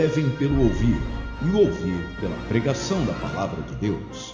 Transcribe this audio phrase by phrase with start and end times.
[0.00, 0.96] devem pelo ouvir,
[1.42, 4.32] e ouvir pela pregação da palavra de Deus.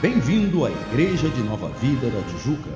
[0.00, 2.70] Bem-vindo à Igreja de Nova Vida da Tijuca.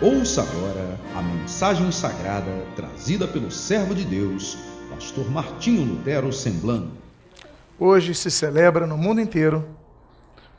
[0.00, 4.56] Ouça agora a mensagem sagrada trazida pelo servo de Deus,
[4.88, 6.92] pastor Martinho Lutero Semblano.
[7.80, 9.68] Hoje se celebra no mundo inteiro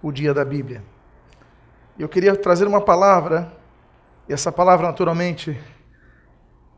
[0.04, 0.84] o Dia da Bíblia.
[1.98, 3.50] Eu queria trazer uma palavra,
[4.28, 5.58] e essa palavra, naturalmente,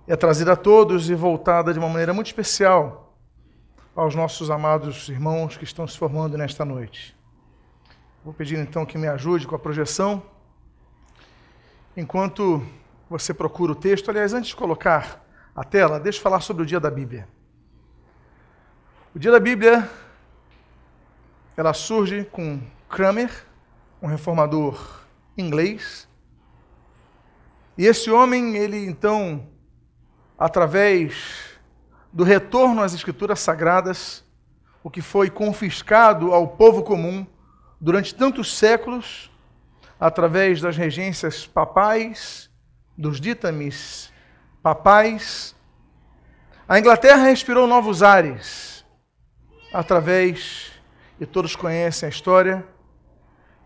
[0.08, 3.09] é trazida a todos e voltada de uma maneira muito especial
[4.00, 7.14] aos nossos amados irmãos que estão se formando nesta noite.
[8.24, 10.24] Vou pedir então que me ajude com a projeção.
[11.98, 12.66] Enquanto
[13.10, 15.22] você procura o texto, aliás, antes de colocar
[15.54, 17.28] a tela, deixa eu falar sobre o dia da Bíblia.
[19.14, 19.90] O dia da Bíblia
[21.58, 23.30] ela surge com Kramer,
[24.02, 25.02] um reformador
[25.38, 26.08] inglês.
[27.78, 29.46] E esse homem, ele então,
[30.38, 31.49] através
[32.12, 34.24] do retorno às Escrituras Sagradas,
[34.84, 37.26] o que foi confiscado ao povo comum
[37.80, 39.32] durante tantos séculos,
[40.00, 42.50] através das regências papais,
[42.98, 44.12] dos ditames
[44.64, 45.56] papais.
[46.68, 48.70] A Inglaterra respirou novos ares
[49.74, 50.72] através,
[51.20, 52.66] e todos conhecem a história,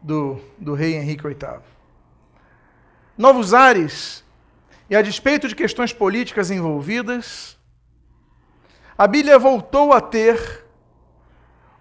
[0.02, 1.62] do, do rei Henrique VIII.
[3.18, 4.24] Novos ares,
[4.90, 7.53] e a despeito de questões políticas envolvidas,
[9.04, 10.66] a Bíblia voltou a ter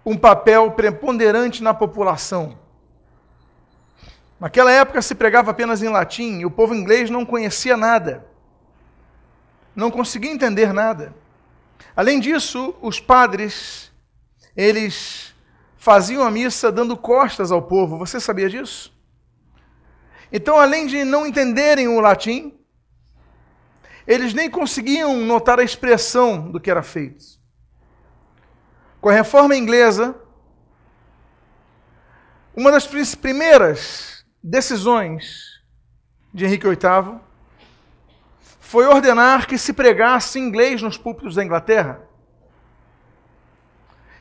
[0.05, 2.59] um papel preponderante na população.
[4.37, 8.27] Naquela época se pregava apenas em latim e o povo inglês não conhecia nada,
[9.73, 11.15] não conseguia entender nada.
[11.95, 13.89] Além disso, os padres,
[14.53, 15.33] eles
[15.77, 17.97] faziam a missa dando costas ao povo.
[17.99, 18.93] Você sabia disso?
[20.29, 22.53] Então, além de não entenderem o latim,
[24.07, 27.23] eles nem conseguiam notar a expressão do que era feito.
[28.99, 30.15] Com a reforma inglesa,
[32.55, 35.61] uma das primeiras decisões
[36.33, 37.19] de Henrique VIII
[38.59, 42.01] foi ordenar que se pregasse inglês nos púlpitos da Inglaterra.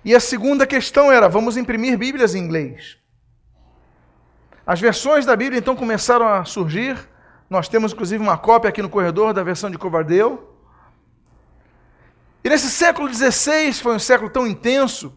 [0.05, 2.99] E a segunda questão era: vamos imprimir Bíblias em inglês.
[4.67, 6.97] As versões da Bíblia então começaram a surgir
[7.53, 10.57] nós temos inclusive uma cópia aqui no corredor da versão de Covardeu.
[12.43, 15.15] E nesse século XVI, foi um século tão intenso,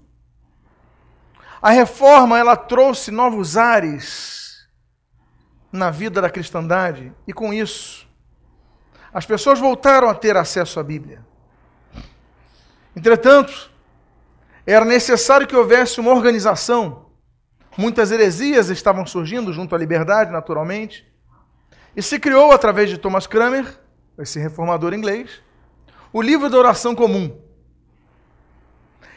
[1.62, 4.68] a reforma ela trouxe novos ares
[5.72, 8.06] na vida da cristandade e com isso
[9.14, 11.26] as pessoas voltaram a ter acesso à Bíblia.
[12.94, 13.72] Entretanto,
[14.68, 17.06] era necessário que houvesse uma organização.
[17.78, 21.15] Muitas heresias estavam surgindo junto à liberdade, naturalmente.
[21.96, 23.66] E se criou, através de Thomas Cramer,
[24.18, 25.42] esse reformador inglês,
[26.12, 27.40] o livro da oração comum.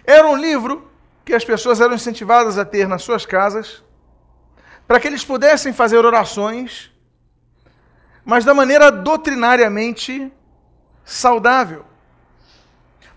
[0.04, 0.90] Era um livro
[1.24, 3.82] que as pessoas eram incentivadas a ter nas suas casas,
[4.86, 6.90] para que eles pudessem fazer orações,
[8.24, 10.32] mas da maneira doutrinariamente
[11.04, 11.84] saudável.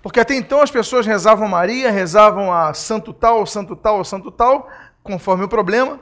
[0.01, 4.69] Porque até então as pessoas rezavam Maria, rezavam a santo tal, santo tal, santo tal,
[5.03, 5.99] conforme o problema.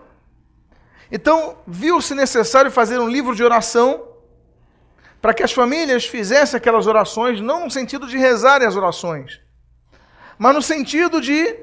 [1.12, 4.08] Então, viu-se necessário fazer um livro de oração
[5.22, 9.42] para que as famílias fizessem aquelas orações, não no sentido de rezarem as orações,
[10.38, 11.58] mas no sentido de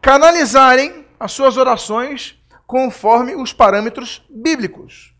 [0.00, 5.14] canalizarem as suas orações conforme os parâmetros bíblicos,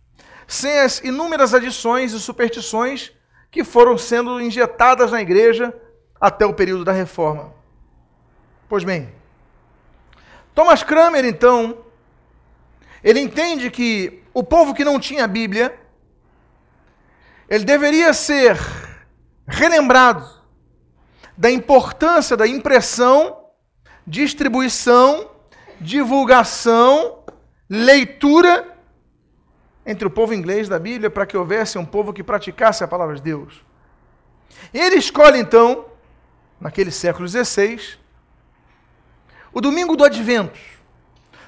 [0.46, 3.12] sem as inúmeras adições e superstições
[3.50, 5.74] que foram sendo injetadas na igreja
[6.20, 7.52] até o período da reforma.
[8.68, 9.12] Pois bem,
[10.54, 11.84] Thomas Cramer, então,
[13.02, 15.78] ele entende que o povo que não tinha Bíblia,
[17.48, 18.58] ele deveria ser
[19.46, 20.28] relembrado
[21.36, 23.44] da importância da impressão,
[24.06, 25.30] distribuição,
[25.80, 27.24] divulgação,
[27.68, 28.76] leitura
[29.86, 33.14] entre o povo inglês da Bíblia para que houvesse um povo que praticasse a palavra
[33.14, 33.64] de Deus.
[34.74, 35.86] Ele escolhe então,
[36.60, 37.96] naquele século XVI,
[39.52, 40.77] o domingo do advento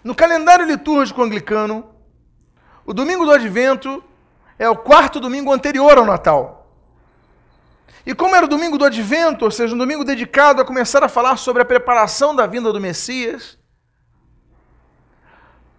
[0.02, 1.94] no calendário litúrgico anglicano,
[2.85, 4.02] o domingo do advento
[4.58, 6.61] é o quarto domingo anterior ao Natal.
[8.05, 11.08] E como era o domingo do advento, ou seja, um domingo dedicado a começar a
[11.08, 13.58] falar sobre a preparação da vinda do Messias,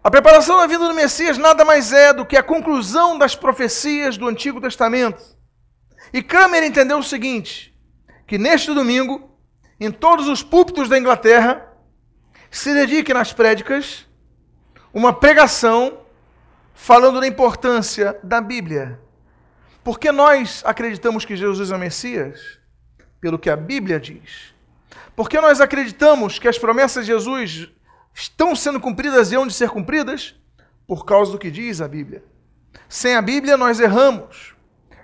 [0.03, 4.17] a preparação da vinda do Messias nada mais é do que a conclusão das profecias
[4.17, 5.21] do Antigo Testamento.
[6.11, 7.75] E Kramer entendeu o seguinte:
[8.25, 9.37] que neste domingo,
[9.79, 11.67] em todos os púlpitos da Inglaterra,
[12.49, 14.07] se dedique nas prédicas
[14.93, 15.99] uma pregação
[16.73, 18.99] falando da importância da Bíblia.
[19.83, 22.59] Porque nós acreditamos que Jesus é o Messias?
[23.19, 24.53] Pelo que a Bíblia diz.
[25.15, 27.69] Porque nós acreditamos que as promessas de Jesus
[28.13, 30.35] estão sendo cumpridas e hão de ser cumpridas
[30.87, 32.23] por causa do que diz a Bíblia.
[32.89, 34.55] Sem a Bíblia, nós erramos.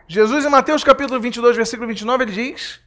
[0.08, 2.80] Jesus, em Mateus capítulo 22, versículo 29, ele diz: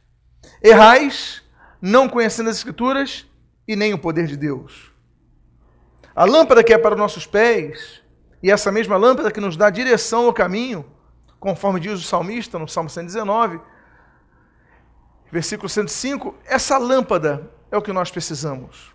[0.61, 1.41] Errais,
[1.81, 3.25] não conhecendo as Escrituras
[3.67, 4.90] e nem o poder de Deus.
[6.15, 8.01] A lâmpada que é para os nossos pés,
[8.43, 10.85] e essa mesma lâmpada que nos dá direção ao caminho,
[11.39, 13.59] conforme diz o salmista no Salmo 119,
[15.31, 18.93] versículo 105, essa lâmpada é o que nós precisamos.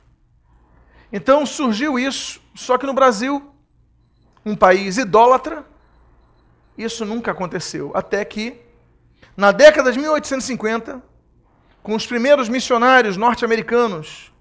[1.13, 3.51] Então surgiu isso, só que no Brasil,
[4.45, 5.65] um país idólatra,
[6.77, 7.91] isso nunca aconteceu.
[7.95, 8.61] Até que,
[9.37, 11.03] na década de 1850,
[11.83, 14.33] com os primeiros missionários norte-americanos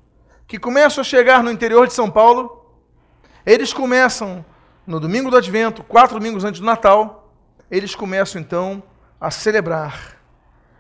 [0.48, 2.65] que começam a chegar no interior de São Paulo,
[3.45, 4.44] eles começam,
[4.88, 7.31] no domingo do advento, quatro domingos antes do Natal,
[7.69, 8.81] eles começam então
[9.19, 10.18] a celebrar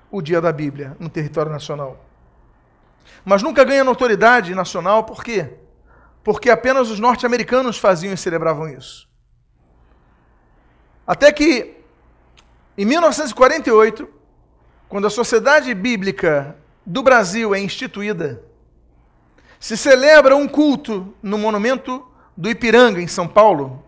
[0.09, 2.03] o dia da Bíblia no território nacional.
[3.23, 5.53] Mas nunca ganha notoriedade nacional, por quê?
[6.23, 9.07] Porque apenas os norte-americanos faziam e celebravam isso.
[11.05, 11.77] Até que,
[12.77, 14.09] em 1948,
[14.89, 18.43] quando a Sociedade Bíblica do Brasil é instituída,
[19.59, 22.05] se celebra um culto no monumento
[22.35, 23.83] do Ipiranga, em São Paulo,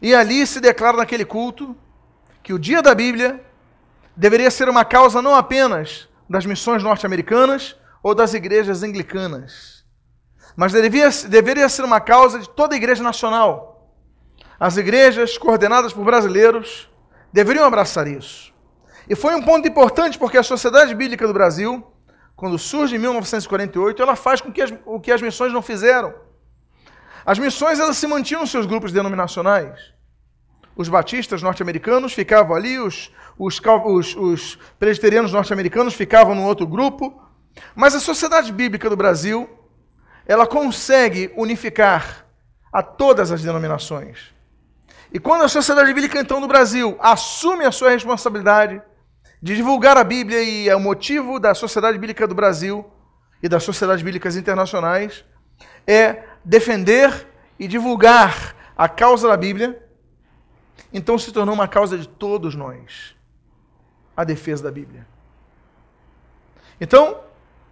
[0.00, 1.76] e ali se declara naquele culto
[2.42, 3.40] que o Dia da Bíblia
[4.16, 9.84] deveria ser uma causa não apenas das missões norte-americanas ou das igrejas anglicanas,
[10.56, 13.90] mas deveria, deveria ser uma causa de toda a igreja nacional.
[14.58, 16.90] As igrejas coordenadas por brasileiros
[17.32, 18.52] deveriam abraçar isso.
[19.08, 21.84] E foi um ponto importante porque a Sociedade Bíblica do Brasil,
[22.36, 26.14] quando surge em 1948, ela faz com que as, o que as missões não fizeram.
[27.24, 29.92] As missões elas se mantinham nos seus grupos denominacionais.
[30.74, 37.20] Os batistas norte-americanos ficavam ali, os, os, os, os presbiterianos norte-americanos ficavam no outro grupo.
[37.74, 39.48] Mas a Sociedade Bíblica do Brasil,
[40.26, 42.26] ela consegue unificar
[42.72, 44.32] a todas as denominações.
[45.12, 48.80] E quando a Sociedade Bíblica, então, do Brasil assume a sua responsabilidade
[49.42, 52.90] de divulgar a Bíblia e é o motivo da Sociedade Bíblica do Brasil
[53.42, 55.22] e das Sociedades Bíblicas Internacionais
[55.86, 57.26] é defender
[57.58, 59.80] e divulgar a causa da Bíblia,
[60.92, 63.14] então se tornou uma causa de todos nós
[64.16, 65.06] a defesa da Bíblia.
[66.80, 67.20] Então,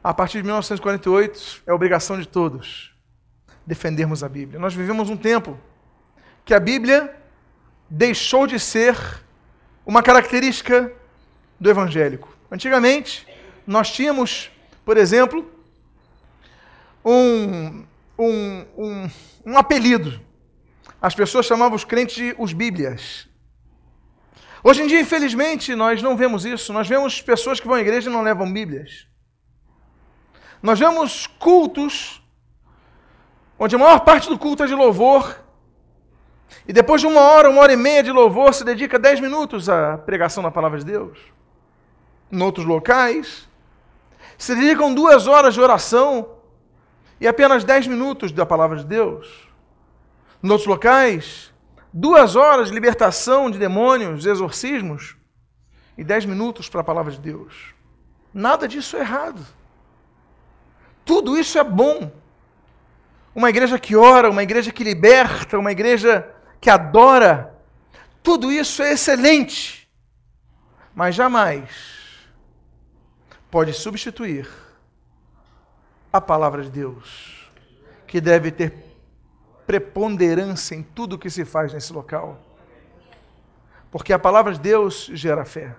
[0.03, 2.95] a partir de 1948, é obrigação de todos
[3.67, 4.59] defendermos a Bíblia.
[4.59, 5.59] Nós vivemos um tempo
[6.45, 7.15] que a Bíblia
[7.89, 8.97] deixou de ser
[9.85, 10.93] uma característica
[11.59, 12.35] do evangélico.
[12.51, 13.27] Antigamente,
[13.67, 14.51] nós tínhamos,
[14.85, 15.51] por exemplo,
[17.05, 17.85] um,
[18.21, 19.11] um, um,
[19.47, 20.21] um apelido.
[21.01, 23.29] As pessoas chamavam os crentes de os Bíblias.
[24.63, 26.73] Hoje em dia, infelizmente, nós não vemos isso.
[26.73, 29.07] Nós vemos pessoas que vão à igreja e não levam Bíblias.
[30.63, 32.23] Nós vemos cultos
[33.59, 35.39] onde a maior parte do culto é de louvor.
[36.69, 39.69] E depois de uma hora, uma hora e meia de louvor, se dedica dez minutos
[39.69, 41.19] à pregação da palavra de Deus.
[42.31, 43.49] Em outros locais,
[44.37, 46.40] se dedicam duas horas de oração
[47.21, 49.49] e apenas 10 minutos da palavra de Deus.
[50.43, 51.53] Em outros locais,
[51.93, 55.17] duas horas de libertação de demônios, de exorcismos,
[55.99, 57.75] e 10 minutos para a palavra de Deus.
[58.33, 59.45] Nada disso é errado.
[61.05, 62.11] Tudo isso é bom.
[63.35, 66.27] Uma igreja que ora, uma igreja que liberta, uma igreja
[66.61, 67.55] que adora,
[68.23, 69.89] tudo isso é excelente.
[70.95, 71.69] Mas jamais
[73.51, 74.49] pode substituir
[76.13, 77.51] a palavra de Deus,
[78.07, 78.91] que deve ter
[79.67, 82.39] preponderância em tudo que se faz nesse local.
[83.91, 85.77] Porque a palavra de Deus gera fé.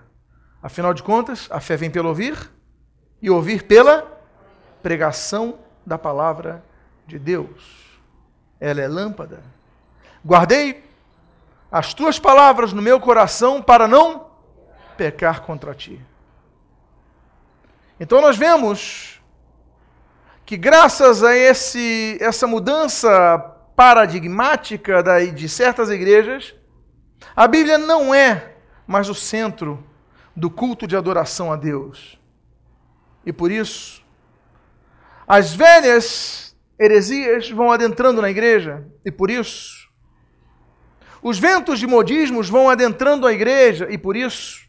[0.62, 2.50] Afinal de contas, a fé vem pelo ouvir
[3.20, 4.06] e ouvir pela
[4.82, 6.64] pregação da palavra
[7.06, 8.00] de Deus.
[8.60, 9.42] Ela é lâmpada.
[10.24, 10.84] Guardei
[11.70, 14.26] as tuas palavras no meu coração para não
[14.96, 16.00] pecar contra ti.
[17.98, 19.21] Então nós vemos
[20.52, 23.38] que graças a esse, essa mudança
[23.74, 25.02] paradigmática
[25.34, 26.54] de certas igrejas,
[27.34, 28.56] a Bíblia não é
[28.86, 29.82] mais o centro
[30.36, 32.20] do culto de adoração a Deus.
[33.24, 34.04] E por isso,
[35.26, 39.88] as velhas heresias vão adentrando na igreja, e por isso,
[41.22, 44.61] os ventos de modismos vão adentrando a igreja, e por isso,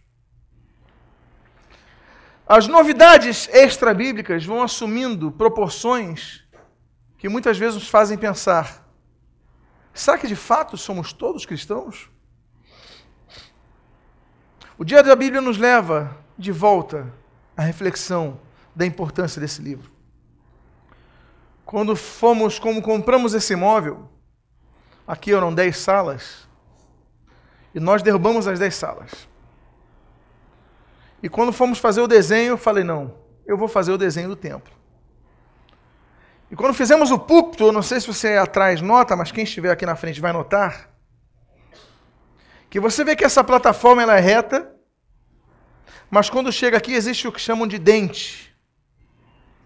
[2.48, 6.44] as novidades extra-bíblicas vão assumindo proporções
[7.18, 8.86] que muitas vezes nos fazem pensar:
[9.94, 12.10] será que de fato somos todos cristãos?
[14.78, 17.12] O dia da Bíblia nos leva de volta
[17.56, 18.40] à reflexão
[18.76, 19.92] da importância desse livro.
[21.64, 24.10] Quando fomos, como compramos esse imóvel,
[25.08, 26.48] aqui eram 10 salas,
[27.74, 29.33] e nós derrubamos as 10 salas.
[31.24, 33.16] E quando fomos fazer o desenho, falei: não,
[33.48, 34.74] eu vou fazer o desenho do templo.
[36.52, 39.72] E quando fizemos o púlpito, eu não sei se você atrás nota, mas quem estiver
[39.72, 40.92] aqui na frente vai notar,
[42.70, 44.70] que você vê que essa plataforma ela é reta,
[46.12, 48.54] mas quando chega aqui existe o que chamam de dente.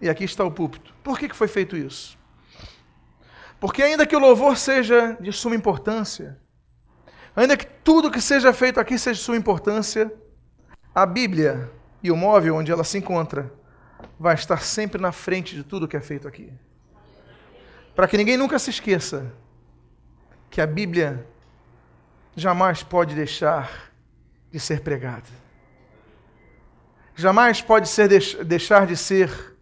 [0.00, 0.94] E aqui está o púlpito.
[1.02, 2.16] Por que, que foi feito isso?
[3.58, 6.40] Porque ainda que o louvor seja de suma importância,
[7.34, 10.10] ainda que tudo que seja feito aqui seja de suma importância,
[11.02, 11.70] a Bíblia
[12.02, 13.52] e o móvel onde ela se encontra
[14.18, 16.52] vai estar sempre na frente de tudo que é feito aqui.
[17.94, 19.32] Para que ninguém nunca se esqueça
[20.50, 21.24] que a Bíblia
[22.34, 23.92] jamais pode deixar
[24.50, 25.28] de ser pregada.
[27.14, 28.08] Jamais pode ser
[28.44, 29.56] deixar de ser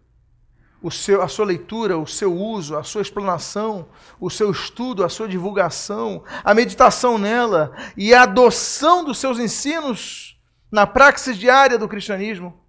[0.81, 3.89] o seu, a sua leitura, o seu uso, a sua explanação,
[4.19, 10.36] o seu estudo, a sua divulgação, a meditação nela e a adoção dos seus ensinos
[10.71, 12.59] na praxis diária do cristianismo,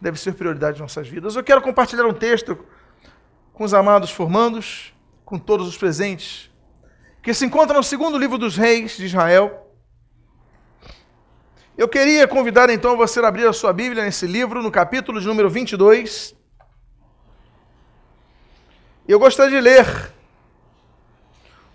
[0.00, 1.34] deve ser prioridade de nossas vidas.
[1.34, 2.58] Eu quero compartilhar um texto
[3.52, 6.50] com os amados formandos, com todos os presentes,
[7.22, 9.66] que se encontra no segundo livro dos reis de Israel.
[11.76, 15.26] Eu queria convidar então você a abrir a sua Bíblia nesse livro, no capítulo de
[15.26, 16.34] número 22.
[19.08, 20.12] Eu gostaria de ler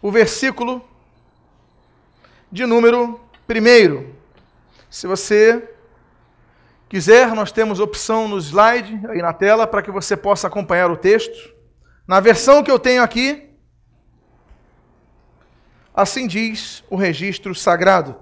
[0.02, 0.88] o versículo
[2.52, 4.16] de número 1.
[4.96, 5.76] Se você
[6.88, 10.96] quiser, nós temos opção no slide aí na tela para que você possa acompanhar o
[10.96, 11.54] texto.
[12.08, 13.54] Na versão que eu tenho aqui,
[15.94, 18.16] assim diz o registro sagrado.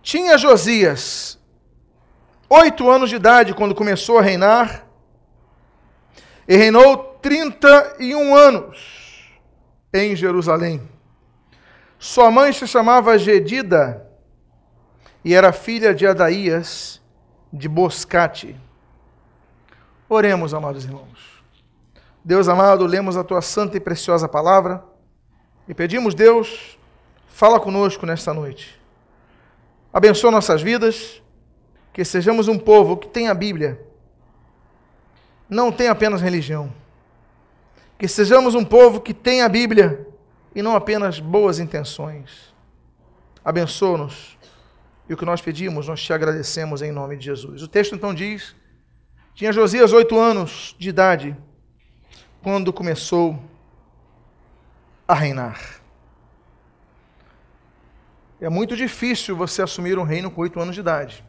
[0.00, 1.36] Tinha Josias
[2.48, 4.86] oito anos de idade quando começou a reinar,
[6.46, 9.28] e reinou trinta e um anos
[9.92, 10.88] em Jerusalém.
[11.98, 14.08] Sua mãe se chamava Gedida
[15.24, 17.00] e era filha de Adaías
[17.52, 18.56] de Boscate.
[20.08, 21.42] Oremos, amados irmãos.
[22.24, 24.84] Deus amado, lemos a tua santa e preciosa palavra
[25.68, 26.78] e pedimos, Deus,
[27.28, 28.78] fala conosco nesta noite.
[29.92, 31.22] Abençoa nossas vidas,
[31.92, 33.80] que sejamos um povo que tem a Bíblia,
[35.48, 36.72] não tem apenas religião.
[37.98, 40.06] Que sejamos um povo que tem a Bíblia
[40.54, 42.54] e não apenas boas intenções.
[43.44, 44.38] Abençoa-nos
[45.10, 47.64] e o que nós pedimos, nós te agradecemos em nome de Jesus.
[47.64, 48.54] O texto então diz:
[49.34, 51.36] Tinha Josias oito anos de idade
[52.40, 53.36] quando começou
[55.08, 55.80] a reinar.
[58.40, 61.24] É muito difícil você assumir um reino com oito anos de idade.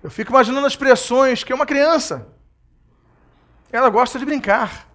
[0.00, 2.28] Eu fico imaginando as expressões que uma criança,
[3.72, 4.88] ela gosta de brincar.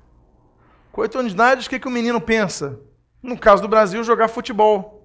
[0.89, 2.80] Com oito anos de idade, o que, que o menino pensa?
[3.22, 5.02] No caso do Brasil, jogar futebol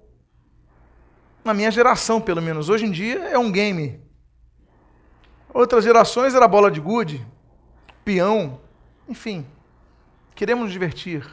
[1.43, 2.69] na minha geração, pelo menos.
[2.69, 4.01] Hoje em dia é um game.
[5.53, 7.25] Outras gerações era bola de gude,
[8.03, 8.59] peão,
[9.07, 9.45] enfim.
[10.35, 11.25] Queremos nos divertir.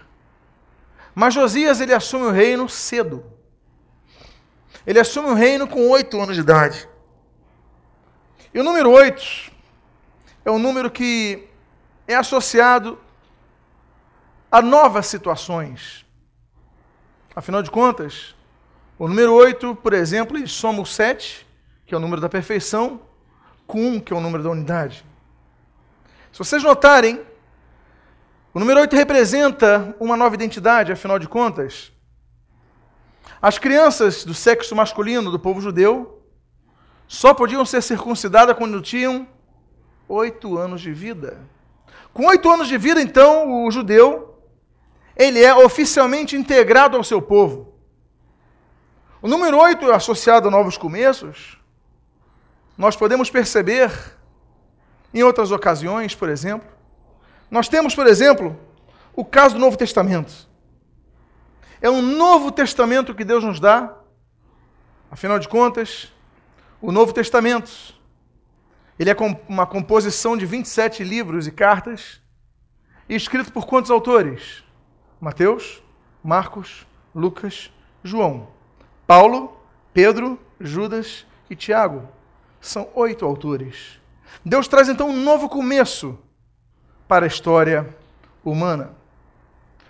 [1.14, 3.24] Mas Josias ele assume o reino cedo.
[4.86, 6.88] Ele assume o reino com oito anos de idade.
[8.52, 9.50] E o número oito
[10.44, 11.48] é um número que
[12.06, 12.98] é associado
[14.50, 16.06] a novas situações.
[17.34, 18.35] Afinal de contas,
[18.98, 21.46] o número 8, por exemplo, ele soma o 7,
[21.84, 23.00] que é o número da perfeição,
[23.66, 25.04] com 1, que é o número da unidade.
[26.32, 27.20] Se vocês notarem,
[28.54, 31.92] o número 8 representa uma nova identidade, afinal de contas.
[33.40, 36.22] As crianças do sexo masculino do povo judeu
[37.06, 39.28] só podiam ser circuncidadas quando tinham
[40.08, 41.38] oito anos de vida.
[42.14, 44.40] Com oito anos de vida, então, o judeu
[45.14, 47.75] ele é oficialmente integrado ao seu povo.
[49.22, 51.58] O número 8, associado a novos começos,
[52.76, 53.90] nós podemos perceber
[55.12, 56.68] em outras ocasiões, por exemplo.
[57.50, 58.58] Nós temos, por exemplo,
[59.14, 60.46] o caso do Novo Testamento.
[61.80, 63.94] É um novo testamento que Deus nos dá.
[65.10, 66.12] Afinal de contas,
[66.80, 67.94] o Novo Testamento,
[68.98, 69.16] ele é
[69.48, 72.20] uma composição de 27 livros e cartas,
[73.08, 74.64] e escrito por quantos autores?
[75.20, 75.82] Mateus,
[76.22, 77.70] Marcos, Lucas,
[78.02, 78.48] João.
[79.06, 79.56] Paulo,
[79.94, 82.08] Pedro, Judas e Tiago.
[82.60, 84.00] São oito autores.
[84.44, 86.18] Deus traz então um novo começo
[87.06, 87.88] para a história
[88.44, 88.94] humana.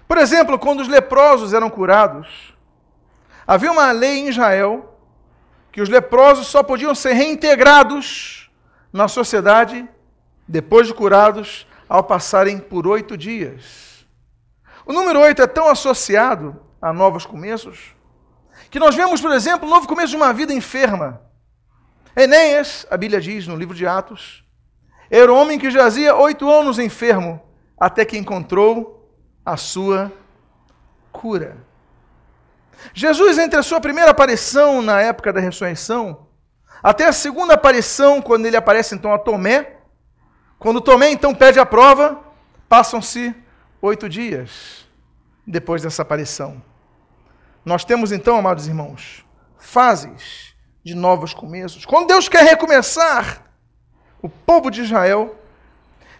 [0.06, 2.54] Por exemplo, quando os leprosos eram curados,
[3.46, 4.98] havia uma lei em Israel
[5.72, 8.50] que os leprosos só podiam ser reintegrados
[8.92, 9.88] na sociedade
[10.46, 14.06] depois de curados, ao passarem por oito dias.
[14.84, 17.95] O número oito é tão associado a novos começos
[18.70, 21.20] que nós vemos, por exemplo, o novo começo de uma vida enferma.
[22.16, 24.44] Enéas, a Bíblia diz no livro de Atos,
[25.10, 27.40] era um homem que jazia oito anos enfermo,
[27.78, 29.10] até que encontrou
[29.44, 30.10] a sua
[31.12, 31.56] cura.
[32.92, 36.26] Jesus, entre a sua primeira aparição na época da ressurreição,
[36.82, 39.76] até a segunda aparição, quando ele aparece então a Tomé,
[40.58, 42.20] quando Tomé então pede a prova,
[42.68, 43.34] passam-se
[43.80, 44.86] oito dias
[45.46, 46.62] depois dessa aparição.
[47.66, 49.24] Nós temos então, amados irmãos,
[49.58, 50.54] fases
[50.84, 51.84] de novos começos.
[51.84, 53.42] Quando Deus quer recomeçar
[54.22, 55.36] o povo de Israel,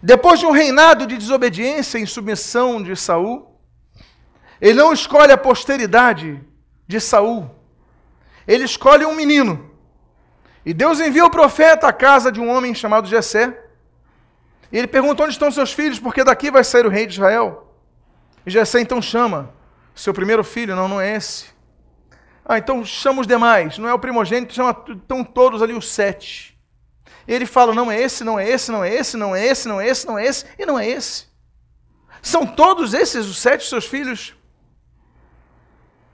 [0.02, 3.60] depois de um reinado de desobediência e submissão de Saul,
[4.60, 6.44] ele não escolhe a posteridade
[6.84, 7.48] de Saul.
[8.44, 9.70] Ele escolhe um menino.
[10.64, 13.56] E Deus envia o profeta à casa de um homem chamado Jessé.
[14.72, 17.72] E ele pergunta onde estão seus filhos, porque daqui vai sair o rei de Israel.
[18.44, 19.54] E Jessé então chama
[19.96, 21.46] seu primeiro filho, não, não é esse.
[22.44, 26.56] Ah, então chama os demais, não é o primogênito, chama, estão todos ali os sete.
[27.26, 29.66] E ele fala, não é esse, não é esse, não é esse, não é esse,
[29.66, 31.26] não é esse, não é esse, e não é esse.
[32.22, 34.34] São todos esses os sete seus filhos?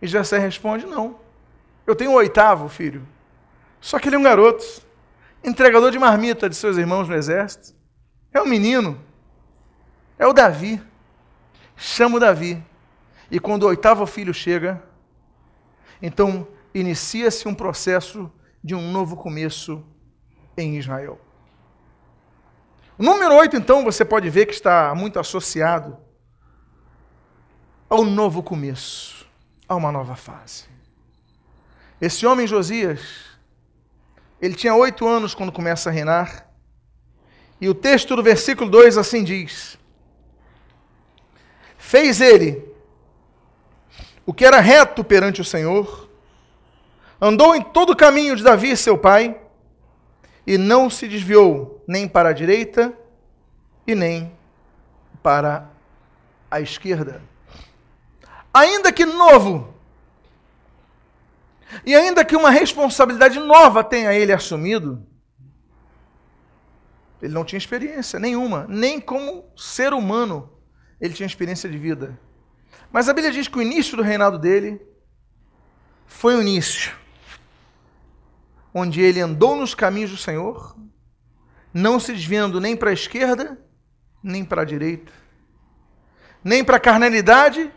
[0.01, 1.21] E Jessé responde: Não.
[1.87, 3.07] Eu tenho o oitavo filho.
[3.81, 4.65] Só que ele é um garoto,
[5.43, 7.75] entregador de marmita de seus irmãos no exército.
[8.33, 9.01] É um menino.
[10.19, 10.81] É o Davi.
[11.77, 12.63] Chama o Davi.
[13.33, 14.83] E quando o oitavo filho chega,
[16.03, 18.31] então inicia-se um processo
[18.63, 19.83] de um novo começo
[20.55, 21.19] em Israel.
[22.99, 25.97] O número 8, então, você pode ver que está muito associado
[27.89, 29.27] ao novo começo
[29.67, 30.67] a uma nova fase.
[31.99, 33.01] Esse homem Josias,
[34.43, 36.51] ele tinha oito anos quando começa a reinar,
[37.59, 39.79] e o texto do versículo 2 assim diz:
[41.79, 42.72] Fez ele
[44.25, 46.09] o que era reto perante o Senhor,
[47.21, 49.41] andou em todo o caminho de Davi, seu pai,
[50.47, 52.93] e não se desviou nem para a direita
[53.87, 54.33] e nem
[55.23, 55.71] para
[56.51, 57.23] a esquerda
[58.53, 59.73] ainda que novo,
[61.87, 65.07] e ainda que uma responsabilidade nova tenha ele assumido,
[67.21, 70.51] ele não tinha experiência nenhuma, nem como ser humano
[71.01, 72.19] ele tinha experiência de vida.
[72.93, 74.81] Mas a Bíblia diz que o início do reinado dele
[76.07, 76.95] foi o início,
[78.75, 80.77] onde ele andou nos caminhos do Senhor,
[81.73, 83.59] não se desviando nem para a esquerda,
[84.23, 85.11] nem para a direita,
[86.45, 87.73] nem para a carnalidade,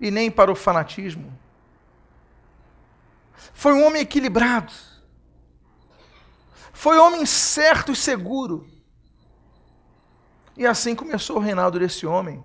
[0.00, 1.32] e nem para o fanatismo.
[3.52, 4.72] Foi um homem equilibrado.
[6.72, 8.68] Foi um homem certo e seguro.
[10.56, 12.44] E assim começou o reinado desse homem.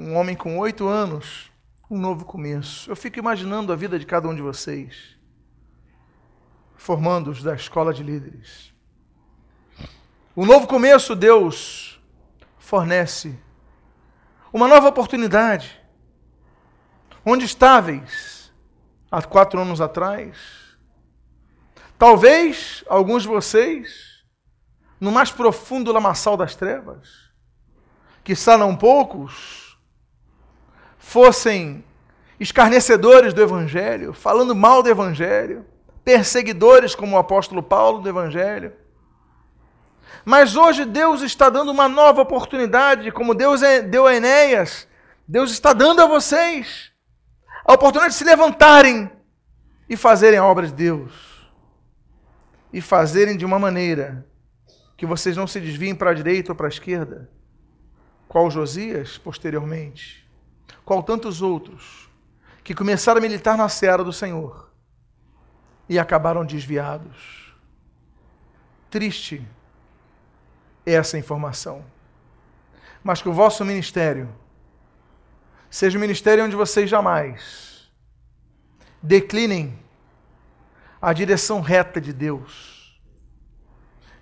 [0.00, 1.50] Um homem com oito anos,
[1.90, 2.88] um novo começo.
[2.88, 5.18] Eu fico imaginando a vida de cada um de vocês,
[6.76, 8.72] formando-os da escola de líderes.
[10.36, 12.00] O novo começo Deus
[12.60, 13.36] fornece
[14.52, 15.76] uma nova oportunidade.
[17.26, 18.52] Onde estáveis
[19.10, 20.38] há quatro anos atrás?
[21.98, 24.22] Talvez alguns de vocês,
[25.00, 27.32] no mais profundo lamaçal das trevas,
[28.22, 29.67] que não poucos,
[31.08, 31.82] fossem
[32.38, 35.64] escarnecedores do Evangelho, falando mal do Evangelho,
[36.04, 38.74] perseguidores como o apóstolo Paulo do Evangelho,
[40.22, 44.86] mas hoje Deus está dando uma nova oportunidade, como Deus é, deu a Enéas,
[45.26, 46.92] Deus está dando a vocês
[47.64, 49.10] a oportunidade de se levantarem
[49.88, 51.48] e fazerem a obra de Deus.
[52.70, 54.26] E fazerem de uma maneira
[54.94, 57.30] que vocês não se desviem para a direita ou para a esquerda,
[58.28, 60.27] qual Josias posteriormente,
[60.88, 62.08] qual tantos outros
[62.64, 64.70] que começaram a militar na seara do Senhor
[65.86, 67.54] e acabaram desviados.
[68.88, 69.46] Triste
[70.86, 71.84] essa informação.
[73.04, 74.34] Mas que o vosso ministério
[75.68, 77.90] seja um ministério onde vocês jamais
[79.02, 79.78] declinem
[81.02, 82.98] a direção reta de Deus.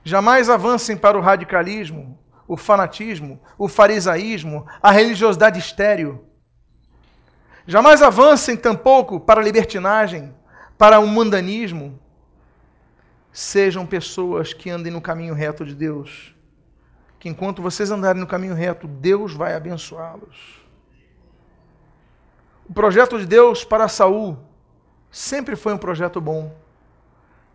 [0.03, 6.27] Jamais avancem para o radicalismo, o fanatismo, o farisaísmo, a religiosidade estéril.
[7.67, 10.35] Jamais avancem tampouco para a libertinagem,
[10.79, 11.99] para o mundanismo.
[13.33, 16.37] Sejam pessoas que andem no caminho reto de Deus
[17.27, 20.65] que enquanto vocês andarem no caminho reto, Deus vai abençoá-los.
[22.69, 24.39] O projeto de Deus para Saul
[25.11, 26.55] sempre foi um projeto bom,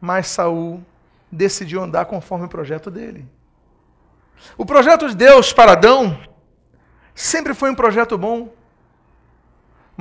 [0.01, 0.83] mas Saul
[1.31, 3.25] decidiu andar conforme o projeto dele.
[4.57, 6.19] O projeto de Deus para Adão
[7.15, 8.53] sempre foi um projeto bom,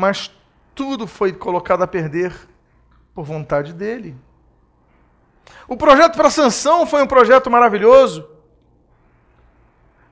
[0.00, 0.34] mas
[0.74, 2.34] tudo foi colocado a perder
[3.14, 4.16] por vontade dele.
[5.68, 8.26] O projeto para Sansão foi um projeto maravilhoso,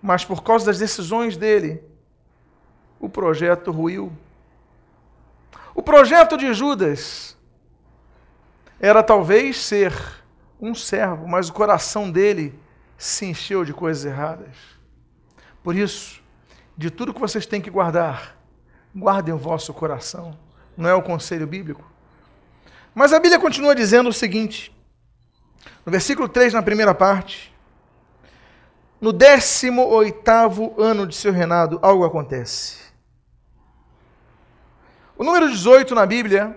[0.03, 1.83] mas por causa das decisões dele,
[3.01, 4.13] o projeto ruiu.
[5.75, 7.35] O projeto de Judas
[8.79, 9.95] era talvez ser
[10.61, 12.59] um servo, mas o coração dele
[12.99, 14.55] se encheu de coisas erradas.
[15.63, 16.23] Por isso,
[16.77, 18.38] de tudo que vocês têm que guardar,
[18.95, 20.37] guardem o vosso coração.
[20.77, 21.85] Não é o conselho bíblico?
[22.95, 24.75] Mas a Bíblia continua dizendo o seguinte:
[25.85, 27.55] no versículo 3, na primeira parte,
[29.01, 32.79] no 18 ano de seu reinado, algo acontece.
[35.17, 36.57] O número 18 na Bíblia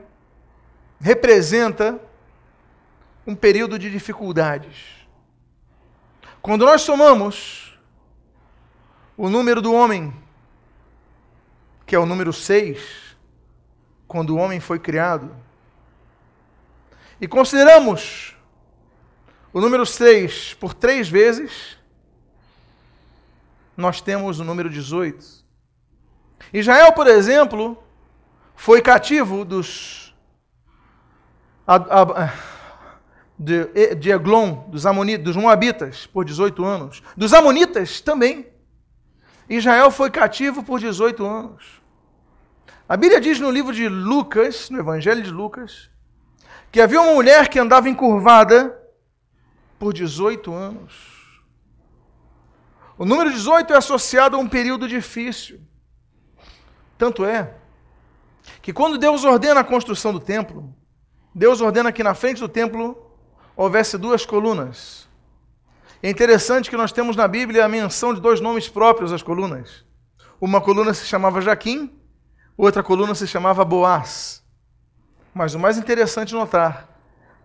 [1.00, 2.00] representa
[3.26, 5.02] um período de dificuldades.
[6.42, 7.80] Quando nós somamos
[9.18, 10.14] o número do homem,
[11.86, 13.16] que é o número 6,
[14.08, 15.36] quando o homem foi criado,
[17.20, 18.36] e consideramos
[19.54, 21.78] o número 6 por três vezes,
[23.78, 25.42] nós temos o número 18.
[26.54, 27.82] Israel, por exemplo,
[28.56, 30.14] foi cativo dos.
[33.38, 37.04] De Eglon, dos Amonitas, dos Moabitas, por 18 anos.
[37.16, 38.51] Dos Amonitas também.
[39.58, 41.82] Israel foi cativo por 18 anos.
[42.88, 45.90] A Bíblia diz no livro de Lucas, no Evangelho de Lucas,
[46.72, 48.78] que havia uma mulher que andava encurvada
[49.78, 51.42] por 18 anos.
[52.98, 55.60] O número 18 é associado a um período difícil.
[56.98, 57.56] Tanto é
[58.62, 60.74] que quando Deus ordena a construção do templo,
[61.36, 63.18] Deus ordena que na frente do templo
[63.54, 65.10] houvesse duas colunas.
[66.04, 69.86] É interessante que nós temos na Bíblia a menção de dois nomes próprios às colunas.
[70.40, 71.96] Uma coluna se chamava Jaquim,
[72.58, 74.44] outra coluna se chamava Boaz.
[75.34, 76.90] Mas o mais interessante notar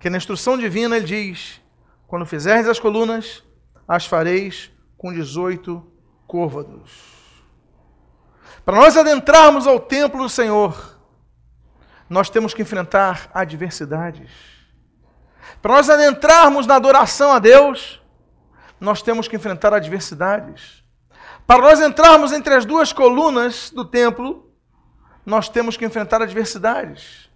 [0.00, 1.60] que na instrução divina ele diz:
[2.06, 3.44] quando fizerdes as colunas,
[3.86, 5.84] as fareis com 18
[6.26, 6.90] côvados.
[8.64, 10.98] Para nós adentrarmos ao templo do Senhor,
[12.08, 14.30] nós temos que enfrentar adversidades.
[15.60, 18.00] Para nós adentrarmos na adoração a Deus,
[18.80, 20.84] nós temos que enfrentar adversidades.
[21.46, 24.50] Para nós entrarmos entre as duas colunas do templo,
[25.24, 27.28] nós temos que enfrentar adversidades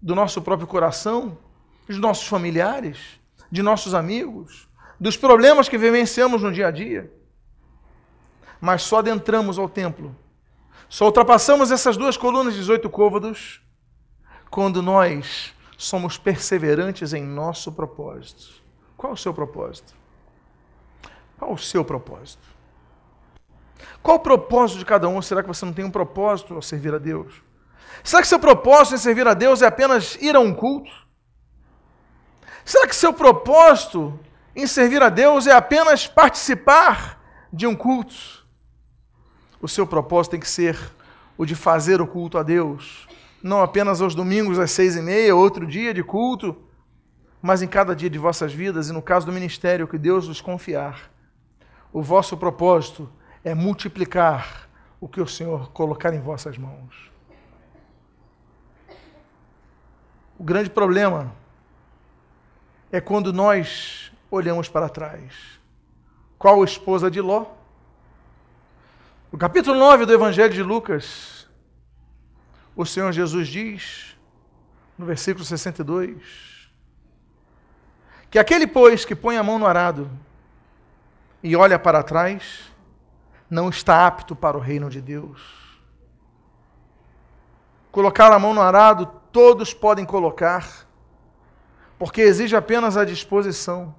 [0.00, 1.38] do nosso próprio coração,
[1.86, 7.12] dos nossos familiares, de nossos amigos, dos problemas que vivenciamos no dia a dia.
[8.60, 10.16] Mas só adentramos ao templo,
[10.88, 13.60] só ultrapassamos essas duas colunas de 18 côvados
[14.50, 18.62] quando nós somos perseverantes em nosso propósito.
[18.96, 19.94] Qual o seu propósito?
[21.38, 22.42] Qual o seu propósito?
[24.02, 25.20] Qual o propósito de cada um?
[25.20, 27.42] Será que você não tem um propósito ao servir a Deus?
[28.02, 30.90] Será que seu propósito em servir a Deus é apenas ir a um culto?
[32.64, 34.18] Será que seu propósito
[34.54, 37.20] em servir a Deus é apenas participar
[37.52, 38.14] de um culto?
[39.60, 40.78] O seu propósito tem que ser
[41.36, 43.06] o de fazer o culto a Deus,
[43.42, 46.56] não apenas aos domingos às seis e meia, outro dia de culto,
[47.42, 50.40] mas em cada dia de vossas vidas e no caso do ministério que Deus vos
[50.40, 51.10] confiar.
[51.96, 53.10] O vosso propósito
[53.42, 54.68] é multiplicar
[55.00, 57.10] o que o Senhor colocar em vossas mãos.
[60.38, 61.32] O grande problema
[62.92, 65.58] é quando nós olhamos para trás.
[66.38, 67.46] Qual a esposa de Ló?
[69.32, 71.48] O capítulo 9 do Evangelho de Lucas
[72.76, 74.18] o Senhor Jesus diz,
[74.98, 76.68] no versículo 62,
[78.30, 80.10] que aquele, pois, que põe a mão no arado
[81.46, 82.72] e olha para trás,
[83.48, 85.40] não está apto para o reino de Deus.
[87.92, 90.88] Colocar a mão no arado, todos podem colocar,
[92.00, 93.94] porque exige apenas a disposição.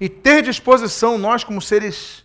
[0.00, 2.24] E ter disposição, nós, como seres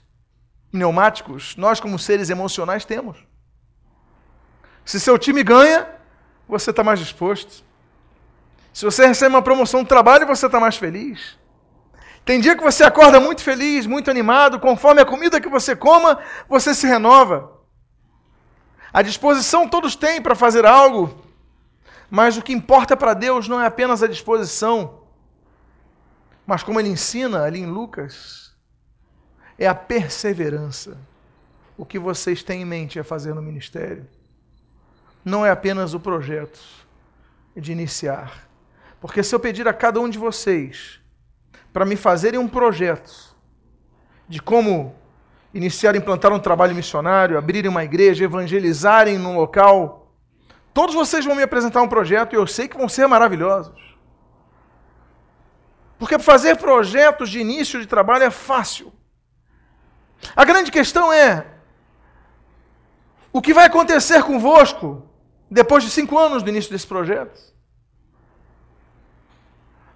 [0.72, 3.24] pneumáticos, nós, como seres emocionais, temos.
[4.84, 5.88] Se seu time ganha,
[6.48, 7.64] você está mais disposto.
[8.74, 11.38] Se você recebe uma promoção no trabalho, você está mais feliz.
[12.30, 16.22] Tem dia que você acorda muito feliz, muito animado, conforme a comida que você coma,
[16.48, 17.60] você se renova.
[18.94, 21.26] A disposição todos têm para fazer algo,
[22.08, 25.06] mas o que importa para Deus não é apenas a disposição,
[26.46, 28.56] mas como ele ensina ali em Lucas,
[29.58, 31.00] é a perseverança.
[31.76, 34.08] O que vocês têm em mente a fazer no ministério
[35.26, 36.60] não é apenas o projeto
[37.58, 38.48] de iniciar.
[39.02, 41.00] Porque se eu pedir a cada um de vocês
[41.72, 43.36] para me fazerem um projeto
[44.28, 44.96] de como
[45.54, 50.14] iniciar, implantar um trabalho missionário, abrirem uma igreja, evangelizarem num local,
[50.74, 53.90] todos vocês vão me apresentar um projeto e eu sei que vão ser maravilhosos.
[55.98, 58.94] Porque fazer projetos de início de trabalho é fácil.
[60.36, 61.46] A grande questão é:
[63.34, 65.06] o que vai acontecer convosco
[65.52, 67.49] depois de cinco anos do início desse projeto?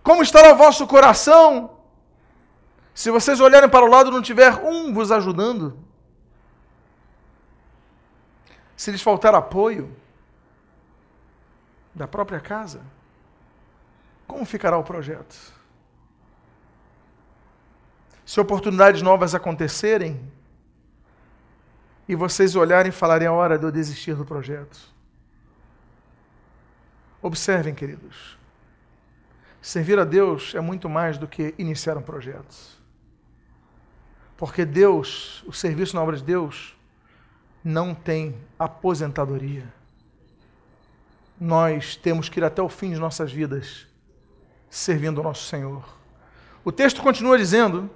[0.04, 1.80] Como estará o vosso coração
[2.94, 5.80] se vocês olharem para o lado e não tiver um vos ajudando?
[8.76, 9.96] Se lhes faltar apoio
[11.96, 12.82] da própria casa,
[14.28, 15.36] como ficará o projeto?
[18.26, 20.32] Se oportunidades novas acontecerem
[22.08, 24.78] e vocês olharem e falarem a hora de eu desistir do projeto.
[27.22, 28.43] Observem, queridos.
[29.64, 32.54] Servir a Deus é muito mais do que iniciar um projeto.
[34.36, 36.76] Porque Deus, o serviço na obra de Deus,
[37.64, 39.64] não tem aposentadoria.
[41.40, 43.88] Nós temos que ir até o fim de nossas vidas
[44.70, 45.82] servindo o nosso Senhor.
[46.66, 47.90] O texto continua dizendo,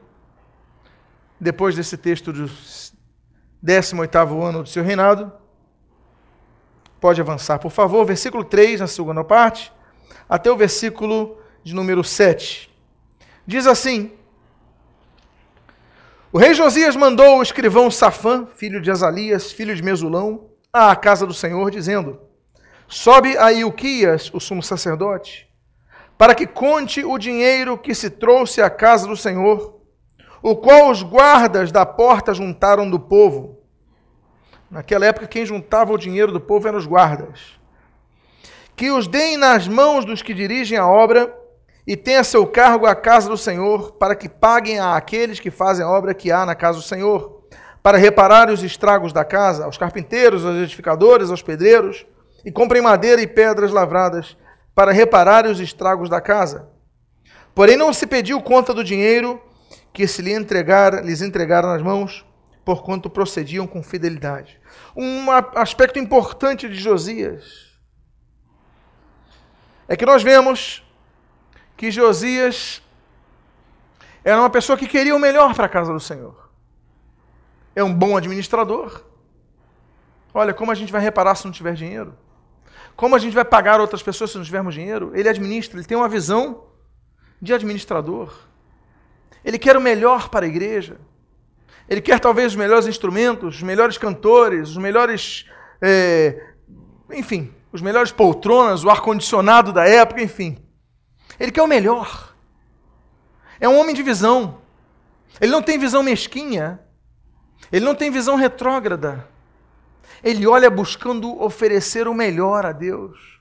[1.37, 2.49] depois desse texto do
[3.61, 5.33] 18 ano do seu reinado,
[7.01, 9.69] pode avançar, por favor, versículo 3, na segunda parte,
[10.29, 11.36] até o versículo
[11.67, 12.73] de número 7.
[13.45, 14.13] Diz assim:
[16.31, 21.27] O rei Josias mandou o escrivão Safã, filho de Azalias, filho de Mesulão, à casa
[21.27, 22.21] do Senhor, dizendo:
[22.87, 25.49] Sobe a Ilquias, o sumo sacerdote,
[26.17, 29.81] para que conte o dinheiro que se trouxe à casa do Senhor,
[30.41, 33.59] o qual os guardas da porta juntaram do povo.
[34.71, 37.59] Naquela época, quem juntava o dinheiro do povo eram os guardas.
[38.73, 41.45] Que os deem nas mãos dos que dirigem a obra
[41.87, 45.85] e tenha seu cargo a casa do Senhor, para que paguem a aqueles que fazem
[45.85, 47.47] a obra que há na casa do Senhor,
[47.81, 52.05] para reparar os estragos da casa, aos carpinteiros, aos edificadores, aos pedreiros,
[52.43, 54.35] e comprem madeira e pedras lavradas,
[54.75, 56.67] para reparar os estragos da casa.
[57.55, 59.41] Porém, não se pediu conta do dinheiro
[59.93, 62.25] que se lhe entregar, lhes entregaram nas mãos,
[62.65, 64.59] porquanto procediam com fidelidade.
[64.93, 67.45] Um aspecto importante de Josias
[69.87, 70.85] é que nós vemos
[71.77, 72.81] que Josias
[74.23, 76.49] era uma pessoa que queria o melhor para a casa do Senhor.
[77.75, 79.03] É um bom administrador.
[80.33, 82.13] Olha, como a gente vai reparar se não tiver dinheiro?
[82.95, 85.11] Como a gente vai pagar outras pessoas se não tivermos dinheiro?
[85.13, 86.63] Ele administra, ele tem uma visão
[87.39, 88.33] de administrador.
[89.45, 90.97] Ele quer o melhor para a igreja.
[91.87, 95.45] Ele quer talvez os melhores instrumentos, os melhores cantores, os melhores.
[95.81, 96.53] É,
[97.13, 100.57] enfim, os melhores poltronas, o ar-condicionado da época, enfim.
[101.39, 102.35] Ele quer o melhor.
[103.59, 104.61] É um homem de visão.
[105.39, 106.79] Ele não tem visão mesquinha.
[107.71, 109.27] Ele não tem visão retrógrada.
[110.23, 113.39] Ele olha buscando oferecer o melhor a Deus.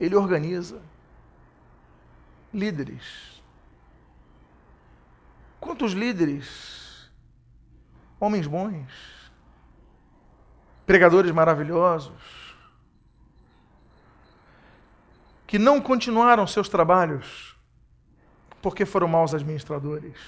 [0.00, 0.80] Ele organiza.
[2.52, 3.42] Líderes.
[5.60, 7.10] Quantos líderes?
[8.18, 8.90] Homens bons.
[10.86, 12.41] Pregadores maravilhosos
[15.52, 17.54] que não continuaram seus trabalhos
[18.62, 20.18] porque foram maus administradores.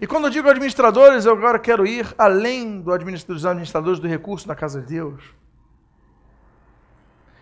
[0.00, 2.90] E quando eu digo administradores, eu agora quero ir além do
[3.26, 5.22] dos administradores do recurso na casa de Deus.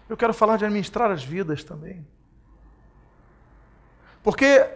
[0.09, 2.05] Eu quero falar de administrar as vidas também.
[4.25, 4.69] Porque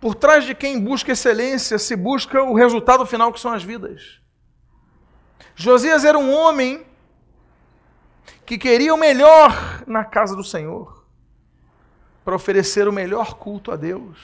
[0.00, 4.22] por trás de quem busca excelência se busca o resultado final que são as vidas.
[5.54, 6.87] Josias era um homem
[8.44, 11.06] que queria o melhor na casa do Senhor,
[12.24, 14.18] para oferecer o melhor culto a Deus.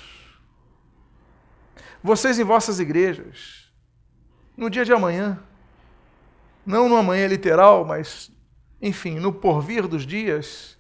[2.03, 3.73] Vocês em vossas igrejas,
[4.57, 5.43] no dia de amanhã,
[6.65, 8.31] não no amanhã literal, mas,
[8.81, 10.79] enfim, no porvir dos dias,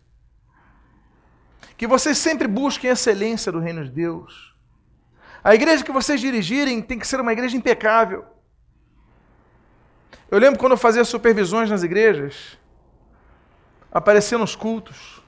[1.76, 4.54] que vocês sempre busquem a excelência do reino de Deus.
[5.42, 8.24] A igreja que vocês dirigirem tem que ser uma igreja impecável.
[10.30, 12.58] Eu lembro quando eu fazia supervisões nas igrejas,
[13.94, 15.22] aparecer nos cultos.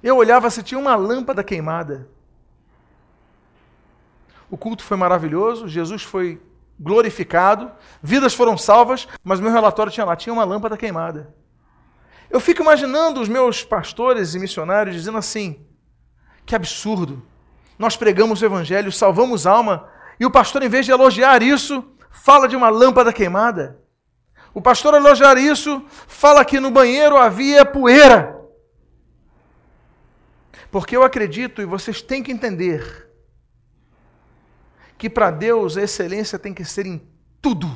[0.00, 2.08] Eu olhava se tinha uma lâmpada queimada.
[4.48, 6.40] O culto foi maravilhoso, Jesus foi
[6.78, 11.34] glorificado, vidas foram salvas, mas meu relatório tinha lá, tinha uma lâmpada queimada.
[12.30, 15.66] Eu fico imaginando os meus pastores e missionários dizendo assim:
[16.46, 17.22] que absurdo!
[17.76, 19.88] Nós pregamos o evangelho, salvamos alma,
[20.20, 23.83] e o pastor, em vez de elogiar isso, fala de uma lâmpada queimada.
[24.54, 28.40] O pastor elogiar isso, fala que no banheiro havia poeira.
[30.70, 33.10] Porque eu acredito e vocês têm que entender
[34.96, 37.04] que para Deus a excelência tem que ser em
[37.42, 37.68] tudo.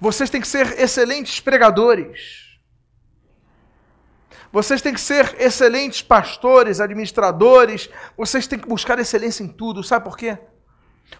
[0.00, 2.58] Vocês têm que ser excelentes pregadores.
[4.50, 7.90] Vocês têm que ser excelentes pastores, administradores.
[8.16, 9.82] Vocês têm que buscar excelência em tudo.
[9.82, 10.38] Sabe por quê?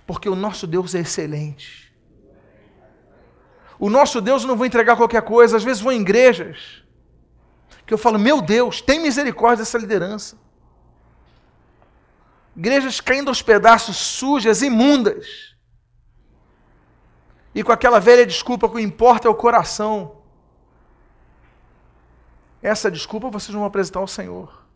[0.07, 1.86] Porque o nosso Deus é excelente.
[3.79, 5.57] O nosso Deus não vai entregar qualquer coisa.
[5.57, 6.83] Às vezes vou em igrejas
[7.87, 10.37] que eu falo, meu Deus, tem misericórdia dessa liderança.
[12.57, 15.55] Igrejas caindo aos pedaços, sujas, imundas.
[17.55, 20.17] E com aquela velha desculpa que o importa é o coração.
[22.61, 24.67] Essa desculpa vocês vão apresentar ao Senhor.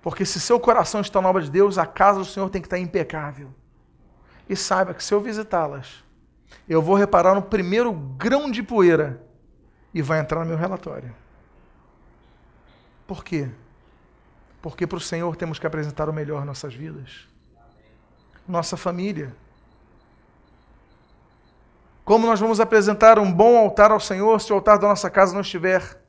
[0.00, 2.66] Porque se seu coração está na obra de Deus, a casa do Senhor tem que
[2.66, 3.52] estar impecável.
[4.48, 6.04] E saiba que se eu visitá-las,
[6.68, 9.24] eu vou reparar no primeiro grão de poeira
[9.94, 11.14] e vai entrar no meu relatório.
[13.06, 13.48] Por quê?
[14.60, 17.26] Porque para o Senhor temos que apresentar o melhor em nossas vidas.
[18.46, 19.34] Nossa família.
[22.04, 25.32] Como nós vamos apresentar um bom altar ao Senhor se o altar da nossa casa
[25.32, 26.02] não estiver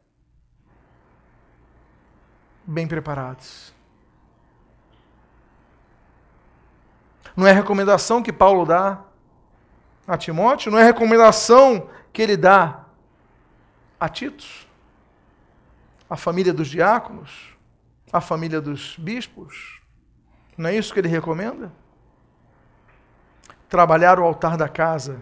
[2.65, 3.73] bem preparados?
[7.35, 9.01] Não é recomendação que Paulo dá
[10.09, 12.83] a Timóteo, não é recomendação que ele dá
[13.99, 14.43] a Tito,
[16.09, 17.55] a família dos diáconos,
[18.11, 19.79] a família dos bispos.
[20.57, 21.71] Não é isso que ele recomenda?
[23.69, 25.21] Trabalhar o altar da casa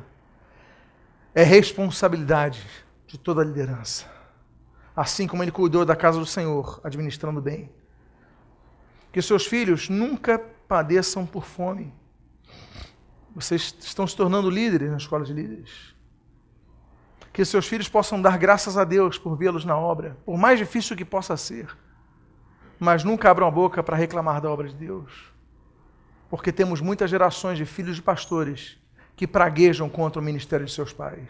[1.35, 2.65] é responsabilidade
[3.05, 4.05] de toda a liderança.
[4.95, 7.69] Assim como ele cuidou da casa do Senhor, administrando bem.
[9.11, 11.93] Que seus filhos nunca padeçam por fome.
[13.37, 15.95] Vocês estão se tornando líderes na escola de líderes.
[17.31, 20.97] Que seus filhos possam dar graças a Deus por vê-los na obra, por mais difícil
[20.97, 21.67] que possa ser
[22.79, 25.31] mas nunca abram a boca para reclamar da obra de Deus.
[26.29, 28.77] Porque temos muitas gerações de filhos de pastores
[29.15, 31.29] que praguejam contra o ministério de seus pais.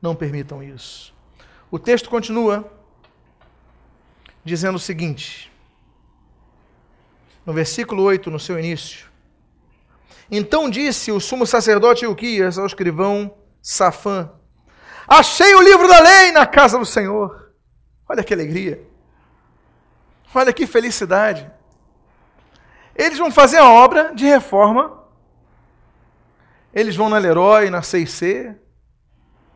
[0.00, 1.14] Não permitam isso.
[1.70, 2.70] O texto continua
[4.44, 5.52] dizendo o seguinte,
[7.44, 9.10] no versículo 8, no seu início:
[10.34, 14.32] Então disse o sumo sacerdote Ilquias ao escrivão Safã:
[15.06, 17.52] Achei o livro da lei na casa do Senhor.
[18.08, 18.82] Olha que alegria.
[20.34, 21.50] Olha que felicidade.
[22.96, 25.02] Eles vão fazer a obra de reforma.
[26.72, 28.56] Eles vão na Leroy, na C&C,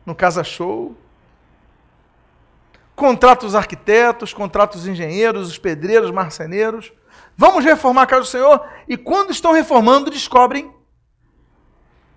[0.05, 0.95] no Casa Show.
[2.95, 6.93] Contrata os arquitetos, contrata os engenheiros, os pedreiros, marceneiros.
[7.37, 8.67] Vamos reformar a casa do Senhor.
[8.87, 10.73] E quando estão reformando, descobrem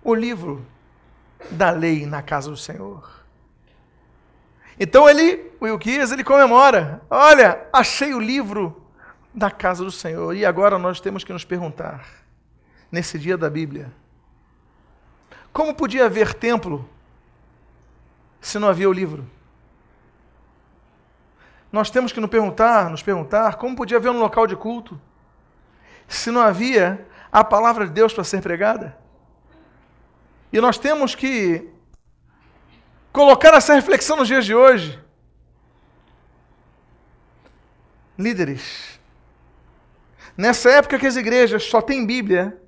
[0.03, 0.65] o livro
[1.51, 3.07] da lei na casa do Senhor.
[4.79, 7.03] Então ele, o Ilquias, ele comemora.
[7.07, 8.83] Olha, achei o livro
[9.31, 10.35] da casa do Senhor.
[10.35, 12.03] E agora nós temos que nos perguntar,
[12.91, 13.93] nesse dia da Bíblia,
[15.53, 16.89] como podia haver templo
[18.39, 19.29] se não havia o livro?
[21.71, 24.99] Nós temos que nos perguntar, nos perguntar, como podia haver um local de culto
[26.15, 28.97] se não havia a palavra de Deus para ser pregada?
[30.51, 31.69] E nós temos que
[33.11, 34.99] colocar essa reflexão nos dias de hoje.
[38.17, 38.99] Líderes,
[40.37, 42.61] nessa época que as igrejas só têm Bíblia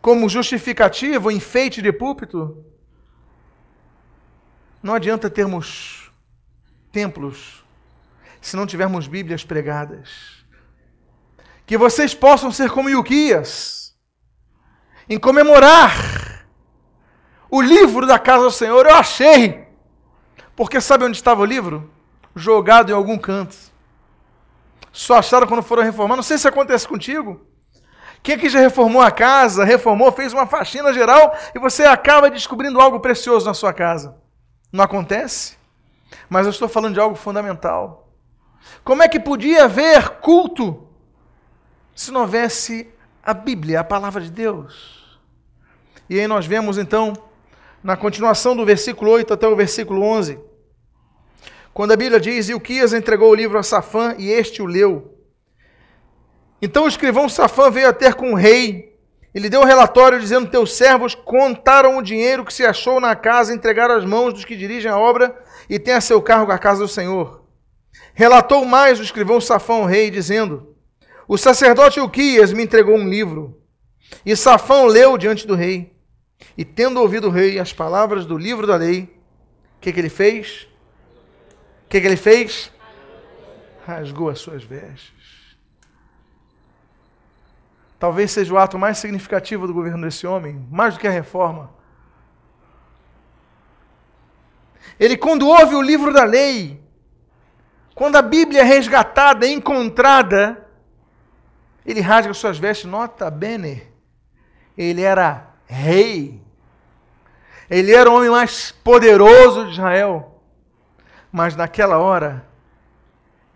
[0.00, 2.64] como justificativo, enfeite de púlpito,
[4.80, 6.12] não adianta termos
[6.92, 7.64] templos
[8.40, 10.35] se não tivermos Bíblias pregadas.
[11.66, 13.94] Que vocês possam ser como Ilquias,
[15.08, 16.26] em comemorar
[17.50, 19.66] o livro da casa do Senhor eu achei.
[20.54, 21.90] Porque sabe onde estava o livro?
[22.34, 23.56] Jogado em algum canto.
[24.92, 26.16] Só acharam quando foram reformar.
[26.16, 27.40] Não sei se acontece contigo.
[28.22, 32.80] Quem aqui já reformou a casa, reformou, fez uma faxina geral e você acaba descobrindo
[32.80, 34.16] algo precioso na sua casa?
[34.72, 35.56] Não acontece?
[36.28, 38.12] Mas eu estou falando de algo fundamental.
[38.82, 40.85] Como é que podia haver culto
[41.96, 42.86] se não houvesse
[43.22, 45.18] a Bíblia, a palavra de Deus?
[46.08, 47.14] E aí nós vemos então
[47.82, 50.38] na continuação do versículo 8 até o versículo 11,
[51.72, 55.18] quando a Bíblia diz: Ilquias entregou o livro a Safã e este o leu.
[56.60, 58.94] Então o escrivão Safã veio a ter com o rei
[59.34, 63.16] e lhe deu um relatório dizendo: Teus servos contaram o dinheiro que se achou na
[63.16, 65.34] casa, entregaram às mãos dos que dirigem a obra
[65.68, 67.42] e têm a seu cargo a casa do Senhor.
[68.12, 70.75] Relatou mais o escrivão Safã ao rei, dizendo:
[71.28, 73.60] O sacerdote Ilquias me entregou um livro.
[74.24, 75.96] E Safão leu diante do rei.
[76.56, 79.02] E tendo ouvido o rei as palavras do livro da lei,
[79.76, 80.68] o que, que ele fez?
[81.84, 82.70] O que, que ele fez?
[83.86, 85.56] rasgou as suas vestes.
[87.98, 91.70] Talvez seja o ato mais significativo do governo desse homem, mais do que a reforma.
[94.98, 96.82] Ele, quando ouve o livro da lei,
[97.94, 100.65] quando a Bíblia é resgatada, encontrada,
[101.86, 103.86] ele rasga suas vestes, nota bene.
[104.76, 106.42] Ele era rei.
[107.70, 110.42] Ele era o homem mais poderoso de Israel.
[111.30, 112.44] Mas naquela hora,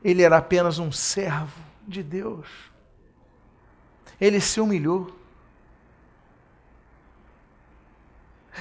[0.03, 2.47] ele era apenas um servo de Deus.
[4.21, 5.19] Ele se humilhou.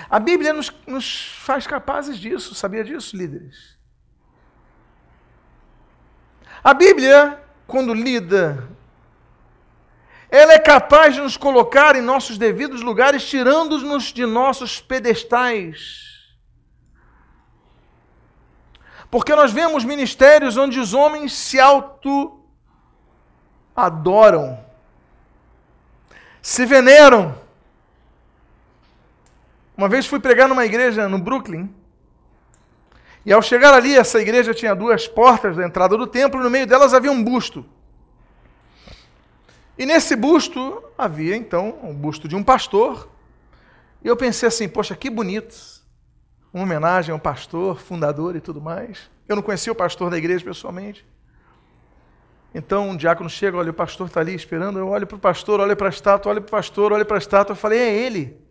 [0.10, 3.78] A Bíblia nos, nos faz capazes disso, sabia disso, líderes?
[6.64, 8.68] A Bíblia, quando lida,
[10.30, 16.08] ela é capaz de nos colocar em nossos devidos lugares, tirando-nos de nossos pedestais.
[19.10, 22.40] Porque nós vemos ministérios onde os homens se auto-adoram,
[26.42, 27.36] se veneram.
[29.76, 31.74] Uma vez fui pregar numa igreja no Brooklyn,
[33.26, 36.50] e ao chegar ali, essa igreja tinha duas portas da entrada do templo, e no
[36.50, 37.66] meio delas havia um busto.
[39.80, 43.10] E nesse busto havia então um busto de um pastor.
[44.04, 45.56] E eu pensei assim, poxa, que bonito.
[46.54, 49.10] Uma homenagem a um pastor, fundador e tudo mais.
[49.26, 51.08] Eu não conhecia o pastor da igreja pessoalmente.
[52.54, 54.78] Então um diácono chega, olha, o pastor está ali esperando.
[54.78, 57.18] Eu olho para o pastor, olho para a estátua, olho para o pastor, olho para
[57.18, 57.54] a estátua.
[57.54, 58.50] Eu falei, é ele.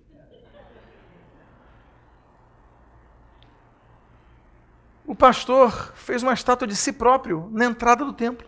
[5.08, 8.46] o pastor fez uma estátua de si próprio na entrada do templo.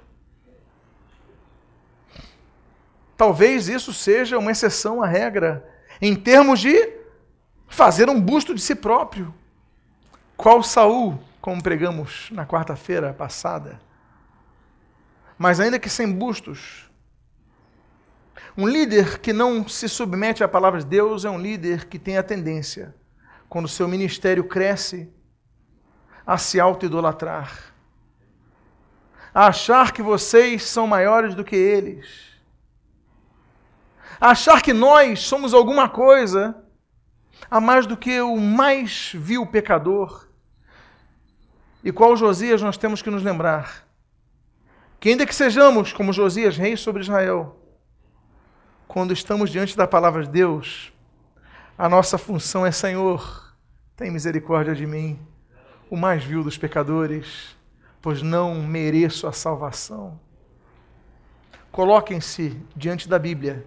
[3.20, 5.68] Talvez isso seja uma exceção à regra,
[6.00, 6.90] em termos de
[7.68, 9.34] fazer um busto de si próprio.
[10.38, 13.78] Qual Saul, como pregamos na quarta-feira passada.
[15.36, 16.90] Mas ainda que sem bustos,
[18.56, 22.16] um líder que não se submete à palavra de Deus é um líder que tem
[22.16, 22.94] a tendência,
[23.50, 25.12] quando seu ministério cresce,
[26.26, 27.74] a se auto-idolatrar,
[29.34, 32.29] a achar que vocês são maiores do que eles,
[34.20, 36.54] achar que nós somos alguma coisa
[37.50, 40.28] a mais do que o mais vil pecador.
[41.82, 43.86] E qual Josias nós temos que nos lembrar?
[44.98, 47.56] Que ainda que sejamos como Josias, rei sobre Israel,
[48.86, 50.92] quando estamos diante da palavra de Deus,
[51.78, 53.56] a nossa função é: Senhor,
[53.96, 55.18] tem misericórdia de mim
[55.88, 57.56] o mais vil dos pecadores,
[58.02, 60.20] pois não mereço a salvação.
[61.72, 63.66] Coloquem-se diante da Bíblia,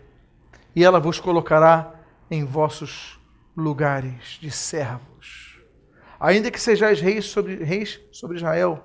[0.76, 1.93] e ela vos colocará
[2.30, 3.19] em vossos
[3.55, 5.59] lugares de servos.
[6.19, 8.84] Ainda que sejais reis sobre, reis sobre Israel,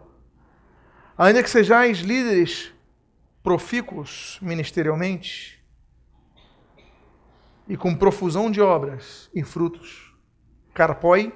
[1.17, 2.73] ainda que sejais líderes
[3.43, 5.59] profícuos ministerialmente,
[7.69, 10.15] e com profusão de obras e frutos,
[10.73, 11.33] carpoi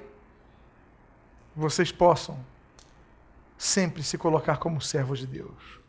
[1.55, 2.43] vocês possam
[3.55, 5.79] sempre se colocar como servos de Deus.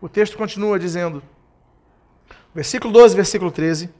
[0.00, 1.22] O texto continua dizendo,
[2.54, 3.90] versículo 12, versículo 13: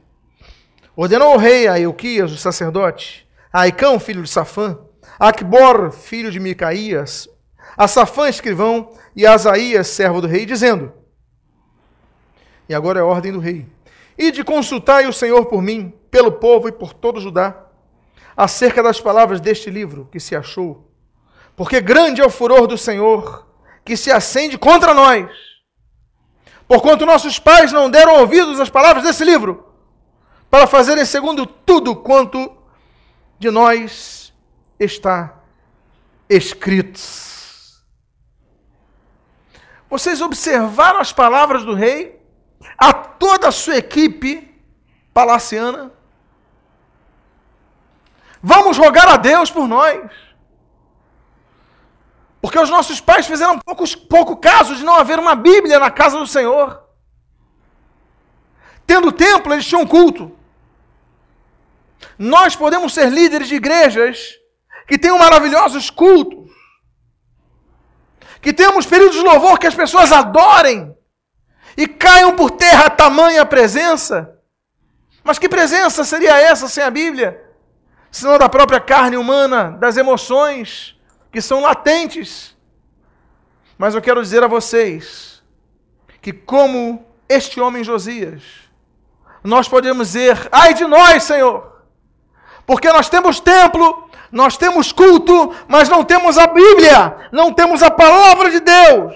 [0.95, 4.79] Ordenou o rei a Euquias, o sacerdote, a Aicão, filho de Safã,
[5.19, 7.27] a Acbor, filho de Micaías,
[7.75, 10.93] a Safã, escrivão, e a Asaías, servo do rei, dizendo:
[12.69, 13.67] E agora é a ordem do rei:
[14.17, 17.65] E de consultai o Senhor por mim, pelo povo e por todo Judá,
[18.35, 20.89] acerca das palavras deste livro que se achou.
[21.55, 23.47] Porque grande é o furor do Senhor
[23.83, 25.54] que se acende contra nós.
[26.67, 29.73] Porquanto nossos pais não deram ouvidos às palavras desse livro,
[30.49, 32.55] para fazerem segundo tudo quanto
[33.37, 34.33] de nós
[34.79, 35.35] está
[36.29, 36.99] escrito.
[39.89, 42.19] Vocês observaram as palavras do rei
[42.77, 44.59] a toda a sua equipe
[45.13, 45.91] palaciana?
[48.41, 50.01] Vamos rogar a Deus por nós.
[52.45, 56.19] Porque os nossos pais fizeram pouco, pouco caso de não haver uma Bíblia na casa
[56.19, 56.79] do Senhor.
[58.85, 60.31] Tendo templo, eles tinham culto.
[62.19, 64.35] Nós podemos ser líderes de igrejas
[64.87, 66.51] que tenham maravilhosos cultos.
[68.39, 70.95] Que temos períodos de louvor que as pessoas adorem
[71.75, 74.39] e caiam por terra tamanha presença.
[75.23, 77.43] Mas que presença seria essa sem a Bíblia?
[78.15, 80.94] senão da própria carne humana, das emoções
[81.35, 82.55] que são latentes.
[83.77, 85.43] Mas eu quero dizer a vocês
[86.21, 88.41] que, como este homem Josias,
[89.43, 91.81] nós podemos dizer: ai de nós, Senhor,
[92.65, 97.91] porque nós temos templo, nós temos culto, mas não temos a Bíblia, não temos a
[97.91, 99.13] palavra de Deus.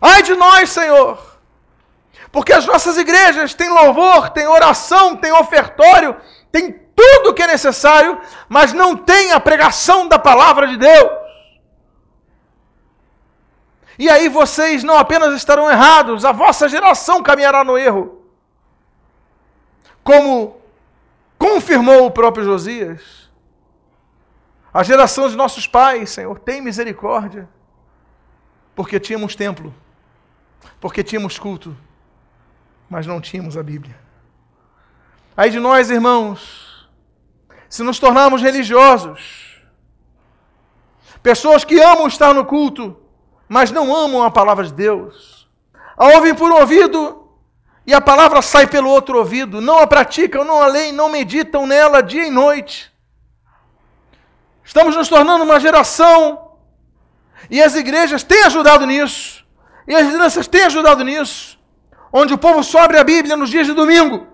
[0.00, 1.18] Ai de nós, Senhor!
[2.32, 6.16] Porque as nossas igrejas têm louvor, têm oração, têm ofertório,
[6.50, 11.10] têm tudo o que é necessário, mas não tem a pregação da palavra de Deus.
[13.98, 18.22] E aí vocês não apenas estarão errados, a vossa geração caminhará no erro.
[20.02, 20.60] Como
[21.38, 23.30] confirmou o próprio Josias.
[24.72, 27.48] A geração de nossos pais, Senhor, tem misericórdia.
[28.74, 29.72] Porque tínhamos templo,
[30.80, 31.76] porque tínhamos culto,
[32.90, 33.96] mas não tínhamos a Bíblia.
[35.36, 36.63] Aí de nós, irmãos,
[37.74, 39.60] se nos tornarmos religiosos,
[41.20, 42.96] pessoas que amam estar no culto,
[43.48, 45.48] mas não amam a palavra de Deus.
[45.96, 47.28] A ouvem por um ouvido
[47.84, 49.60] e a palavra sai pelo outro ouvido.
[49.60, 52.92] Não a praticam, não a leem, não meditam nela dia e noite.
[54.64, 56.52] Estamos nos tornando uma geração
[57.50, 59.44] e as igrejas têm ajudado nisso.
[59.88, 61.58] E as lideranças têm ajudado nisso.
[62.12, 64.33] Onde o povo sobre a Bíblia nos dias de domingo.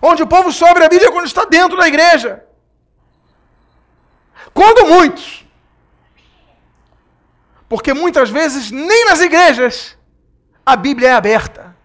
[0.00, 2.44] Onde o povo sobre a Bíblia quando está dentro da igreja.
[4.52, 5.40] Quando muitos
[7.70, 9.96] porque muitas vezes nem nas igrejas
[10.66, 11.76] a Bíblia é aberta.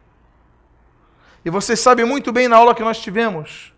[1.46, 3.72] E vocês sabem muito bem na aula que nós tivemos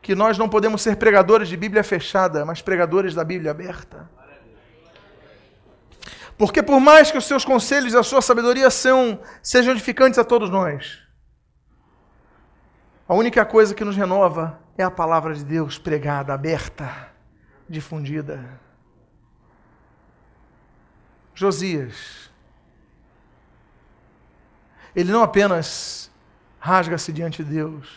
[0.00, 4.08] que nós não podemos ser pregadores de Bíblia fechada, mas pregadores da Bíblia aberta.
[6.38, 10.48] Porque por mais que os seus conselhos e a sua sabedoria sejam edificantes a todos
[10.48, 10.98] nós,
[13.06, 17.08] a única coisa que nos renova é a palavra de Deus pregada, aberta,
[17.68, 18.60] difundida.
[21.34, 22.30] Josias.
[24.94, 26.10] Ele não apenas
[26.58, 27.88] rasga-se diante de Deus,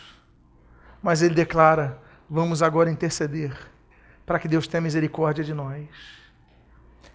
[1.02, 1.98] mas ele declara:
[2.28, 3.56] vamos agora interceder
[4.26, 5.88] para que Deus tenha misericórdia de nós.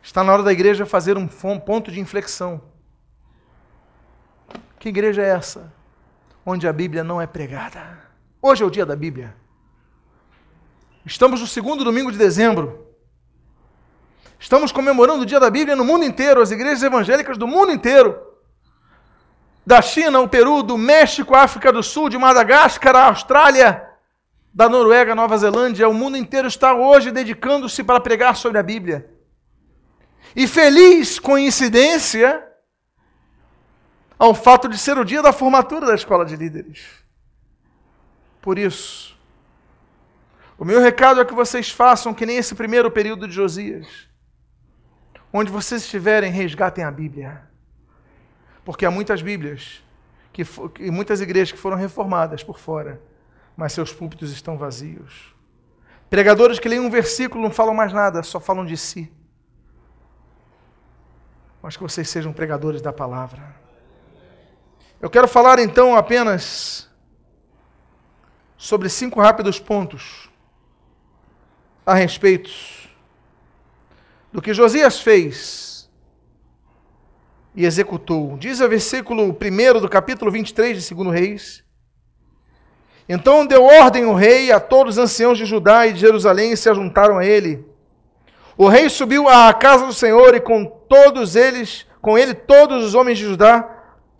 [0.02, 2.62] Está na hora da igreja fazer um ponto de inflexão.
[4.80, 5.72] Que igreja é essa?
[6.46, 8.00] Onde a Bíblia não é pregada.
[8.42, 9.36] Hoje é o dia da Bíblia.
[11.06, 12.88] Estamos no segundo domingo de dezembro.
[14.40, 18.22] Estamos comemorando o Dia da Bíblia no mundo inteiro, as igrejas evangélicas do mundo inteiro.
[19.66, 23.88] Da China, o Peru, do México, África do Sul, de Madagascar, a Austrália,
[24.54, 29.10] da Noruega, Nova Zelândia, o mundo inteiro está hoje dedicando-se para pregar sobre a Bíblia.
[30.36, 32.44] E feliz coincidência
[34.24, 36.86] ao fato de ser o dia da formatura da escola de líderes.
[38.42, 39.20] Por isso,
[40.58, 44.08] o meu recado é que vocês façam que nem esse primeiro período de Josias
[45.36, 47.42] Onde vocês estiverem, resgatem a Bíblia.
[48.64, 49.84] Porque há muitas Bíblias
[50.32, 50.44] que,
[50.80, 53.02] e muitas igrejas que foram reformadas por fora,
[53.58, 55.36] mas seus púlpitos estão vazios.
[56.10, 59.12] Pregadores que leem um versículo não falam mais nada, só falam de si.
[61.62, 63.63] Mas que vocês sejam pregadores da palavra.
[65.04, 66.88] Eu quero falar então apenas
[68.56, 70.30] sobre cinco rápidos pontos
[71.86, 72.50] a respeito
[74.32, 75.90] do que Josias fez
[77.54, 78.38] e executou.
[78.38, 81.66] Diz o versículo 1 do capítulo 23 de 2 Reis.
[83.10, 86.58] Então deu ordem o rei a todos os anciãos de Judá e de Jerusalém e
[86.58, 87.68] se ajuntaram a ele.
[88.56, 92.96] O rei subiu à casa do Senhor e com todos eles, com ele todos os
[92.96, 93.73] homens de Judá,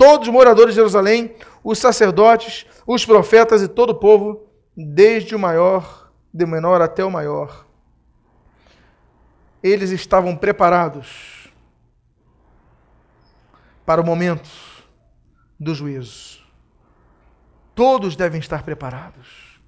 [0.04, 5.40] todos os moradores de Jerusalém, os sacerdotes, os profetas e todo o povo, desde o
[5.40, 7.64] maior, do menor até o maior
[9.64, 11.50] eles estavam preparados
[13.86, 14.50] para o momento
[15.58, 16.44] do juízo.
[17.74, 19.62] Todos devem estar preparados.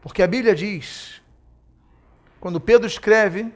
[0.00, 1.20] Porque a Bíblia diz,
[2.38, 3.52] quando Pedro escreve,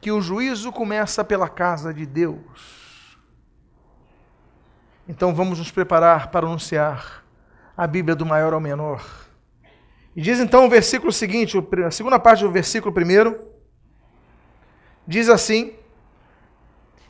[0.00, 2.81] que o juízo começa pela casa de Deus.
[5.08, 7.24] Então vamos nos preparar para anunciar
[7.76, 9.02] a Bíblia do maior ao menor
[10.14, 13.38] e diz então o versículo seguinte, a segunda parte do versículo primeiro,
[15.06, 15.72] diz assim: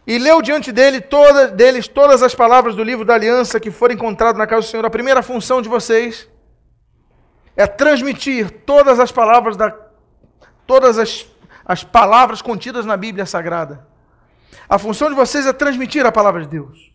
[0.07, 3.95] E leu diante dele toda, deles todas as palavras do livro da aliança que foram
[3.95, 4.87] encontradas na casa do Senhor.
[4.87, 6.29] A primeira função de vocês
[7.57, 9.75] é transmitir todas as palavras da
[10.65, 11.27] todas as,
[11.65, 13.87] as palavras contidas na Bíblia Sagrada.
[14.69, 16.92] A função de vocês é transmitir a palavra de Deus.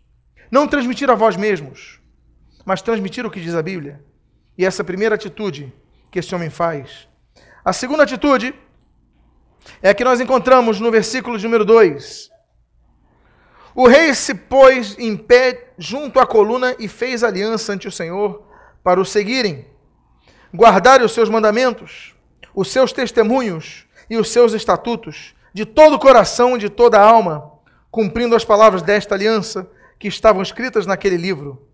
[0.50, 2.00] Não transmitir a vós mesmos,
[2.66, 4.04] mas transmitir o que diz a Bíblia.
[4.58, 5.74] E essa primeira atitude
[6.10, 7.08] que esse homem faz.
[7.64, 8.56] A segunda atitude
[9.82, 12.32] é a que nós encontramos no versículo número 2.
[13.76, 18.44] O rei se pôs em pé junto à coluna e fez aliança ante o Senhor
[18.84, 19.68] para o seguirem,
[20.56, 22.16] guardarem os seus mandamentos,
[22.56, 27.04] os seus testemunhos e os seus estatutos, de todo o coração e de toda a
[27.04, 27.52] alma,
[27.92, 29.70] cumprindo as palavras desta aliança
[30.00, 31.68] que estavam escritas naquele livro.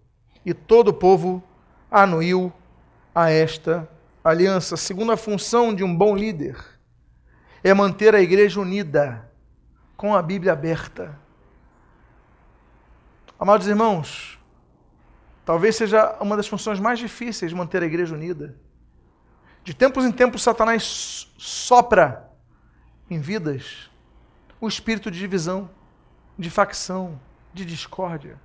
[0.46, 1.44] E todo o povo
[1.90, 2.52] anuiu
[3.14, 3.88] a esta
[4.24, 4.78] aliança.
[4.78, 6.58] Segunda função de um bom líder
[7.64, 9.30] é manter a igreja unida,
[9.96, 11.18] com a Bíblia aberta.
[13.40, 14.40] Amados irmãos,
[15.46, 18.58] talvez seja uma das funções mais difíceis de manter a igreja unida.
[19.64, 22.30] De tempos em tempos, Satanás sopra
[23.10, 23.90] em vidas
[24.60, 25.70] o espírito de divisão,
[26.38, 27.20] de facção,
[27.54, 28.40] de discórdia.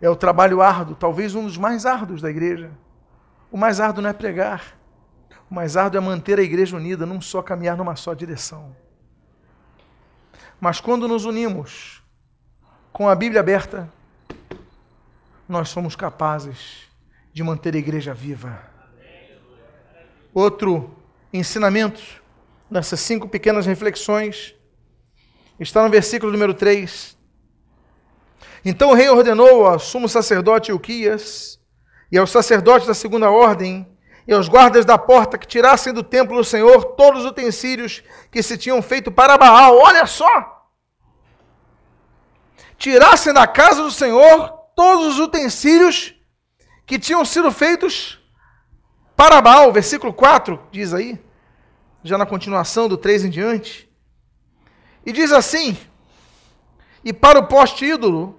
[0.00, 2.70] É o trabalho árduo, talvez um dos mais árduos da igreja.
[3.50, 4.78] O mais árduo não é pregar,
[5.50, 8.76] o mais árduo é manter a igreja unida num só caminhar, numa só direção.
[10.60, 12.02] Mas quando nos unimos
[12.92, 13.90] com a Bíblia aberta,
[15.48, 16.88] nós somos capazes
[17.32, 18.60] de manter a igreja viva.
[20.34, 20.94] Outro
[21.32, 22.22] ensinamento
[22.70, 24.54] nessas cinco pequenas reflexões
[25.58, 27.17] está no versículo número 3.
[28.64, 31.58] Então o rei ordenou ao sumo sacerdote Uquias
[32.10, 33.86] e aos sacerdotes da segunda ordem
[34.26, 38.42] e aos guardas da porta que tirassem do templo do Senhor todos os utensílios que
[38.42, 39.78] se tinham feito para Baal.
[39.78, 40.66] Olha só!
[42.76, 46.14] Tirassem da casa do Senhor todos os utensílios
[46.86, 48.18] que tinham sido feitos
[49.16, 49.72] para Baal.
[49.72, 51.18] Versículo 4 diz aí,
[52.04, 53.90] já na continuação do 3 em diante.
[55.04, 55.76] E diz assim:
[57.04, 58.38] E para o poste ídolo,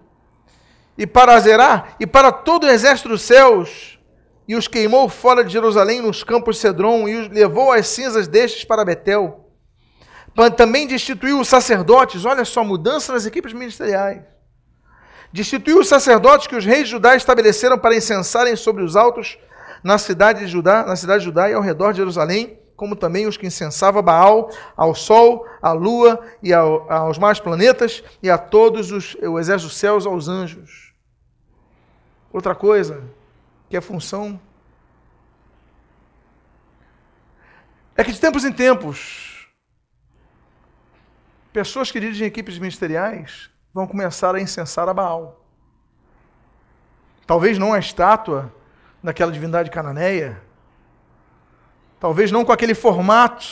[1.00, 3.98] e para Azerá, e para todo o exército dos céus,
[4.46, 8.28] e os queimou fora de Jerusalém nos campos de Cedron e os levou as cinzas
[8.28, 9.50] destes para Betel.
[10.58, 14.24] Também destituiu os sacerdotes, olha só, mudança nas equipes ministeriais.
[15.32, 19.38] Destituiu os sacerdotes que os reis de Judá estabeleceram para incensarem sobre os altos
[19.82, 23.26] na cidade de Judá, na cidade de Judá e ao redor de Jerusalém, como também
[23.26, 28.38] os que incensavam Baal, ao sol, à lua e ao, aos mais planetas e a
[28.38, 30.89] todos os o exército dos céus, aos anjos.
[32.32, 33.04] Outra coisa,
[33.70, 34.40] que é função
[37.96, 39.48] é que de tempos em tempos
[41.52, 45.46] pessoas que dirigem equipes ministeriais vão começar a incensar a Baal.
[47.26, 48.54] Talvez não a estátua
[49.04, 50.42] daquela divindade cananeia,
[52.00, 53.46] talvez não com aquele formato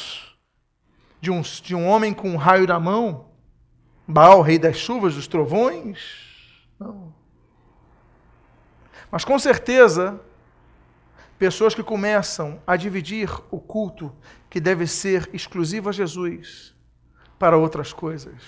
[1.19, 3.25] de um, de um homem com um raio na mão,
[4.07, 5.99] Baal, rei das chuvas, dos trovões.
[6.80, 7.13] Não.
[9.11, 10.19] Mas com certeza,
[11.39, 14.13] pessoas que começam a dividir o culto
[14.49, 16.75] que deve ser exclusivo a Jesus
[17.39, 18.41] para outras coisas.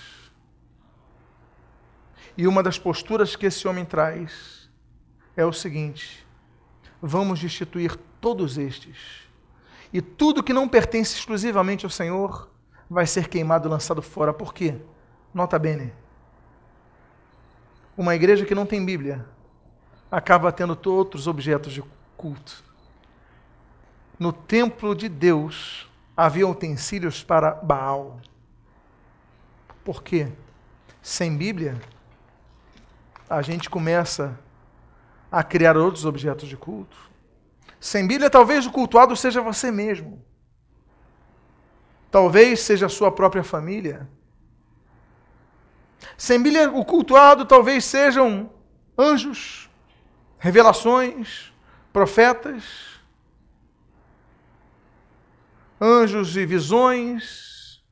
[2.36, 4.70] E uma das posturas que esse homem traz
[5.36, 6.26] é o seguinte:
[7.00, 9.28] vamos destituir todos estes.
[9.92, 12.48] E tudo que não pertence exclusivamente ao Senhor
[12.88, 14.32] vai ser queimado e lançado fora.
[14.32, 14.76] Por quê?
[15.34, 15.92] Nota bene.
[17.96, 19.26] Uma igreja que não tem Bíblia
[20.10, 21.82] acaba tendo outros objetos de
[22.16, 22.64] culto.
[24.18, 28.20] No templo de Deus havia utensílios para Baal.
[29.84, 30.28] Por quê?
[31.00, 31.80] Sem Bíblia,
[33.28, 34.38] a gente começa
[35.30, 36.96] a criar outros objetos de culto.
[37.78, 40.22] Sem Bíblia, talvez o cultuado seja você mesmo.
[42.10, 44.06] Talvez seja a sua própria família.
[46.18, 48.50] Sem Bíblia, o cultuado talvez sejam
[48.98, 49.69] anjos,
[50.40, 51.52] revelações,
[51.92, 52.64] profetas,
[55.78, 57.84] anjos e visões.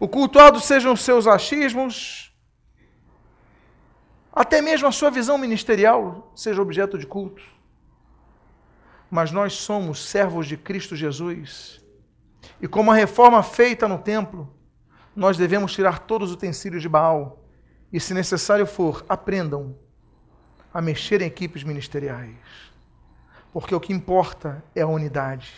[0.00, 2.34] O cultuado sejam seus achismos,
[4.32, 7.42] até mesmo a sua visão ministerial seja objeto de culto.
[9.10, 11.84] Mas nós somos servos de Cristo Jesus.
[12.60, 14.52] E como a reforma feita no templo,
[15.14, 17.44] nós devemos tirar todos os utensílios de Baal.
[17.92, 19.78] E, se necessário for, aprendam
[20.74, 22.34] a mexer em equipes ministeriais.
[23.52, 25.54] Porque o que importa é a unidade.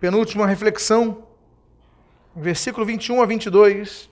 [0.00, 1.24] Penúltima reflexão,
[2.34, 4.08] versículo 21 a 22.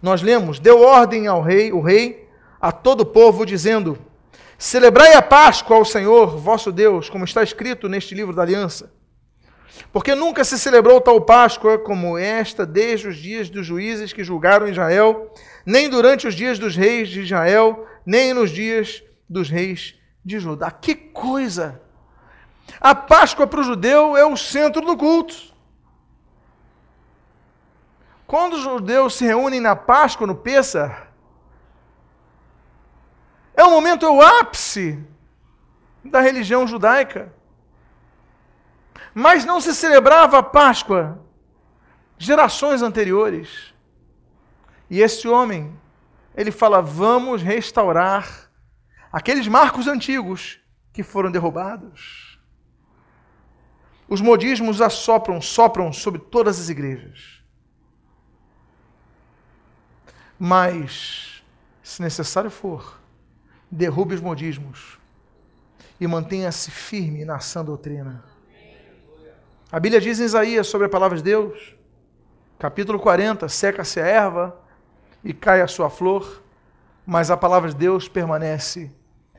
[0.00, 2.26] Nós lemos: Deu ordem ao rei, o rei,
[2.58, 3.98] a todo o povo, dizendo:
[4.56, 8.90] Celebrai a Páscoa ao Senhor, vosso Deus, como está escrito neste livro da aliança.
[9.92, 14.68] Porque nunca se celebrou tal Páscoa como esta desde os dias dos juízes que julgaram
[14.68, 15.32] Israel,
[15.64, 19.94] nem durante os dias dos reis de Israel, nem nos dias dos reis
[20.24, 20.70] de Judá.
[20.70, 21.80] Que coisa!
[22.80, 25.34] A Páscoa para o judeu é o centro do culto.
[28.26, 31.10] Quando os judeus se reúnem na Páscoa, no Pêssar,
[33.56, 35.02] é o momento, é o ápice
[36.04, 37.32] da religião judaica.
[39.14, 41.24] Mas não se celebrava a Páscoa
[42.18, 43.74] gerações anteriores.
[44.90, 45.78] E esse homem,
[46.34, 48.50] ele fala: vamos restaurar
[49.12, 50.60] aqueles marcos antigos
[50.92, 52.38] que foram derrubados.
[54.08, 57.42] Os modismos assopram, sopram sobre todas as igrejas.
[60.38, 61.42] Mas,
[61.82, 63.00] se necessário for,
[63.70, 64.98] derrube os modismos
[66.00, 68.24] e mantenha-se firme na sã doutrina.
[69.70, 71.76] A Bíblia diz em Isaías sobre a palavra de Deus,
[72.58, 74.58] capítulo 40, seca-se a erva
[75.22, 76.42] e cai a sua flor,
[77.04, 78.90] mas a palavra de Deus permanece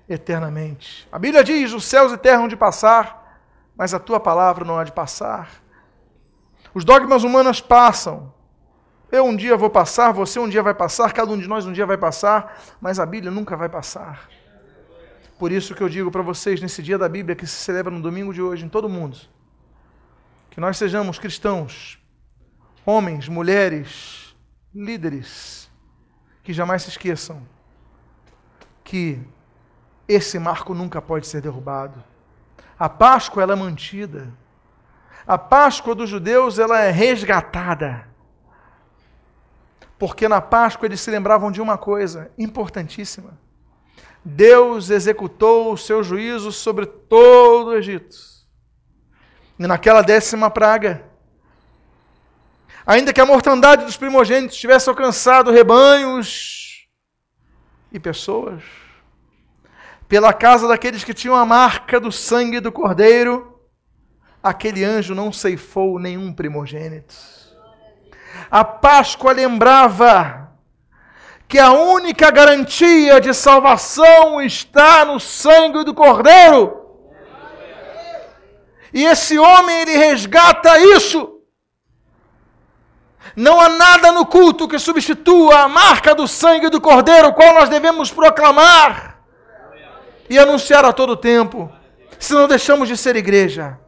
[0.08, 1.08] eternamente.
[1.12, 3.42] A Bíblia diz: os céus e terra hão de passar,
[3.76, 5.50] mas a tua palavra não há de passar.
[6.76, 8.32] Os dogmas humanos passam.
[9.12, 11.74] Eu um dia vou passar, você um dia vai passar, cada um de nós um
[11.74, 14.30] dia vai passar, mas a Bíblia nunca vai passar.
[15.40, 18.00] Por isso que eu digo para vocês, nesse dia da Bíblia que se celebra no
[18.00, 19.18] domingo de hoje em todo o mundo,
[20.50, 22.00] que nós sejamos cristãos,
[22.86, 24.36] homens, mulheres,
[24.74, 25.70] líderes,
[26.44, 27.46] que jamais se esqueçam
[28.84, 29.20] que
[30.08, 32.04] esse marco nunca pode ser derrubado.
[32.78, 34.34] A Páscoa ela é mantida.
[35.28, 38.08] A Páscoa dos judeus ela é resgatada.
[40.00, 43.38] Porque na Páscoa eles se lembravam de uma coisa importantíssima.
[44.26, 48.39] Deus executou o seu juízo sobre todo o Egito.
[49.68, 51.04] Naquela décima praga,
[52.88, 56.88] ainda que a mortandade dos primogênitos tivesse alcançado rebanhos
[57.92, 58.64] e pessoas,
[60.08, 63.60] pela casa daqueles que tinham a marca do sangue do cordeiro,
[64.42, 67.14] aquele anjo não ceifou nenhum primogênito.
[68.50, 70.50] A Páscoa lembrava
[71.50, 76.89] que a única garantia de salvação está no sangue do cordeiro.
[78.94, 81.40] E esse homem ele resgata isso.
[83.36, 87.70] Não há nada no culto que substitua a marca do sangue do cordeiro, qual nós
[87.70, 89.20] devemos proclamar
[90.30, 91.72] e anunciar a todo tempo,
[92.20, 93.80] se não deixamos de ser igreja.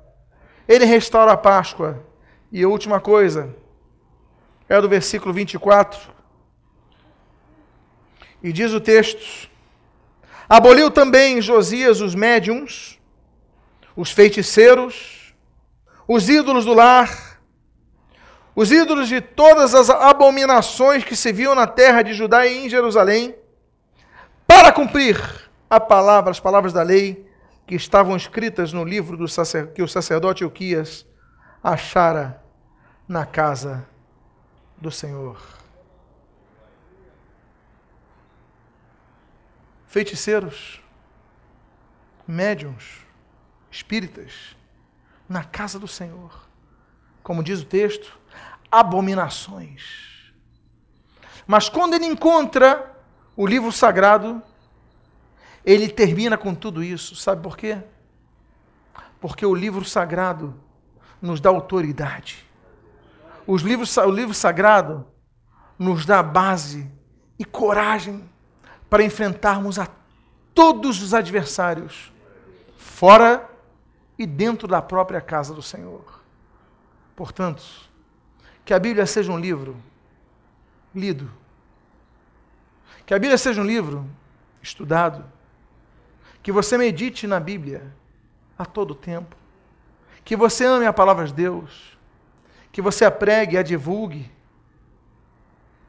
[0.67, 2.03] Ele restaura a Páscoa.
[2.51, 3.55] E a última coisa
[4.67, 5.99] é do versículo 24.
[8.43, 9.49] E diz o texto:
[10.47, 12.99] Aboliu também Josias os médiums,
[13.95, 15.33] os feiticeiros,
[16.07, 17.39] os ídolos do lar,
[18.55, 22.69] os ídolos de todas as abominações que se viam na terra de Judá e em
[22.69, 23.35] Jerusalém,
[24.45, 25.17] para cumprir
[25.69, 27.25] a palavra, as palavras da lei
[27.65, 31.05] que estavam escritas no livro do sacer, que o sacerdote Euquias
[31.63, 32.43] achara
[33.07, 33.87] na casa
[34.77, 35.39] do Senhor.
[39.87, 40.81] Feiticeiros,
[42.27, 43.05] médiums,
[43.71, 44.55] espíritas,
[45.27, 46.47] na casa do Senhor.
[47.23, 48.19] Como diz o texto,
[48.69, 50.33] abominações.
[51.47, 52.95] Mas quando ele encontra
[53.35, 54.41] o livro sagrado,
[55.65, 57.15] ele termina com tudo isso.
[57.15, 57.77] Sabe por quê?
[59.19, 60.59] Porque o livro sagrado
[61.21, 62.45] nos dá autoridade.
[63.47, 65.05] Os livros, o livro sagrado
[65.77, 66.91] nos dá base
[67.37, 68.23] e coragem
[68.89, 69.87] para enfrentarmos a
[70.53, 72.11] todos os adversários,
[72.77, 73.50] fora
[74.21, 76.21] e dentro da própria casa do Senhor.
[77.15, 77.63] Portanto,
[78.63, 79.75] que a Bíblia seja um livro
[80.93, 81.27] lido,
[83.03, 84.07] que a Bíblia seja um livro
[84.61, 85.25] estudado,
[86.43, 87.91] que você medite na Bíblia
[88.55, 89.35] a todo tempo.
[90.23, 91.97] Que você ame a palavra de Deus.
[92.71, 94.31] Que você a pregue, a divulgue.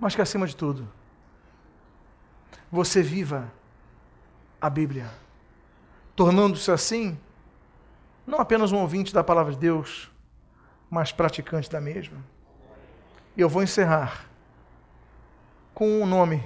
[0.01, 0.91] Mas que acima de tudo,
[2.71, 3.53] você viva
[4.59, 5.11] a Bíblia,
[6.17, 7.19] tornando-se assim
[8.27, 10.11] não apenas um ouvinte da palavra de Deus,
[10.91, 12.19] mas praticante da mesma.
[13.37, 14.27] E eu vou encerrar
[15.75, 16.43] com o nome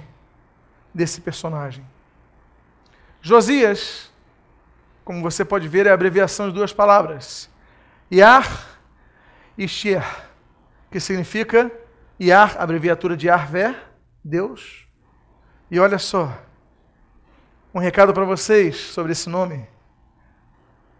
[0.93, 1.85] desse personagem.
[3.21, 4.11] Josias,
[5.03, 7.49] como você pode ver, é a abreviação de duas palavras:
[8.11, 8.65] Yar
[9.57, 10.03] e Sher,
[10.89, 11.71] que significa
[12.19, 13.75] Yar, abreviatura de Arvé,
[14.23, 14.87] Deus.
[15.69, 16.33] E olha só,
[17.73, 19.67] um recado para vocês sobre esse nome.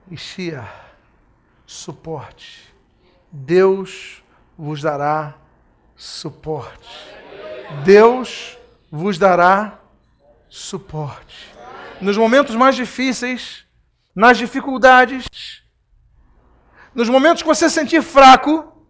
[0.10, 0.68] Ishia,
[1.66, 2.74] suporte.
[3.32, 4.24] Deus
[4.58, 5.36] vos dará
[5.96, 6.90] suporte.
[7.84, 8.58] Deus
[8.92, 9.80] vos dará
[10.50, 11.58] suporte
[12.02, 13.66] nos momentos mais difíceis,
[14.16, 15.64] nas dificuldades,
[16.94, 18.88] nos momentos que você sentir fraco,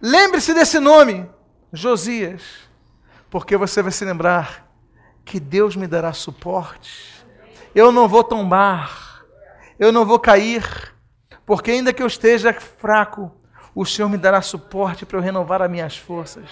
[0.00, 1.28] lembre-se desse nome,
[1.72, 2.42] Josias,
[3.30, 4.66] porque você vai se lembrar
[5.24, 7.24] que Deus me dará suporte.
[7.74, 9.07] Eu não vou tombar,
[9.78, 10.62] eu não vou cair,
[11.46, 13.32] Porque ainda que eu esteja fraco,
[13.74, 16.44] o Senhor me dará suporte para eu renovar as minhas forças.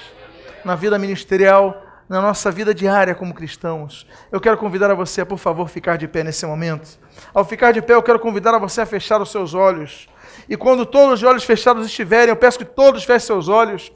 [0.65, 4.07] Na vida ministerial, na nossa vida diária como cristãos.
[4.33, 6.99] Eu quero convidar a você a, por favor, ficar de pé nesse momento.
[7.35, 10.09] Ao ficar de pé, eu quero convidar a você a fechar os seus olhos.
[10.49, 13.93] E quando todos os olhos fechados estiverem, eu peço que todos fechem seus olhos.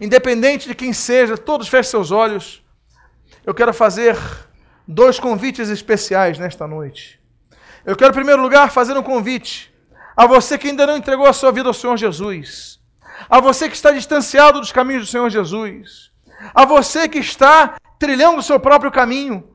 [0.00, 2.62] Independente de quem seja, todos fechem seus olhos.
[3.44, 4.16] Eu quero fazer
[4.86, 7.25] dois convites especiais nesta noite.
[7.86, 9.72] Eu quero, em primeiro lugar, fazer um convite
[10.16, 12.80] a você que ainda não entregou a sua vida ao Senhor Jesus,
[13.30, 16.10] a você que está distanciado dos caminhos do Senhor Jesus,
[16.52, 19.48] a você que está trilhando o seu próprio caminho.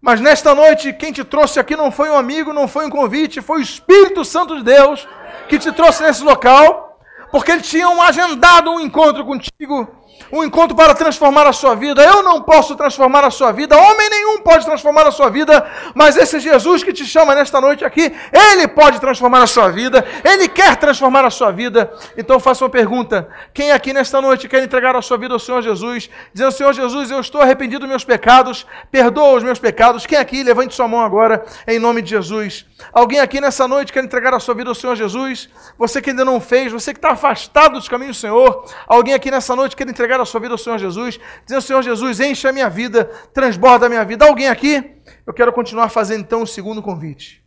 [0.00, 3.42] Mas nesta noite, quem te trouxe aqui não foi um amigo, não foi um convite,
[3.42, 5.06] foi o Espírito Santo de Deus
[5.46, 6.98] que te trouxe nesse local,
[7.30, 9.86] porque ele tinha agendado um encontro contigo
[10.32, 12.02] um encontro para transformar a sua vida.
[12.02, 16.16] Eu não posso transformar a sua vida, homem nenhum pode transformar a sua vida, mas
[16.16, 20.48] esse Jesus que te chama nesta noite aqui, ele pode transformar a sua vida, ele
[20.48, 21.92] quer transformar a sua vida.
[22.16, 25.62] Então faça uma pergunta: quem aqui nesta noite quer entregar a sua vida ao Senhor
[25.62, 30.06] Jesus, dizendo: Senhor Jesus, eu estou arrependido dos meus pecados, perdoa os meus pecados?
[30.06, 32.66] Quem aqui, levante sua mão agora, em nome de Jesus.
[32.92, 35.48] Alguém aqui nessa noite quer entregar a sua vida ao Senhor Jesus?
[35.78, 39.30] Você que ainda não fez, você que está afastado dos caminhos do Senhor, alguém aqui
[39.30, 42.46] nessa noite quer entregar entregar a sua vida ao Senhor Jesus, dizendo: Senhor Jesus, enche
[42.46, 43.04] a minha vida,
[43.34, 44.24] transborda a minha vida.
[44.24, 44.96] Alguém aqui?
[45.26, 47.44] Eu quero continuar fazendo então o segundo convite.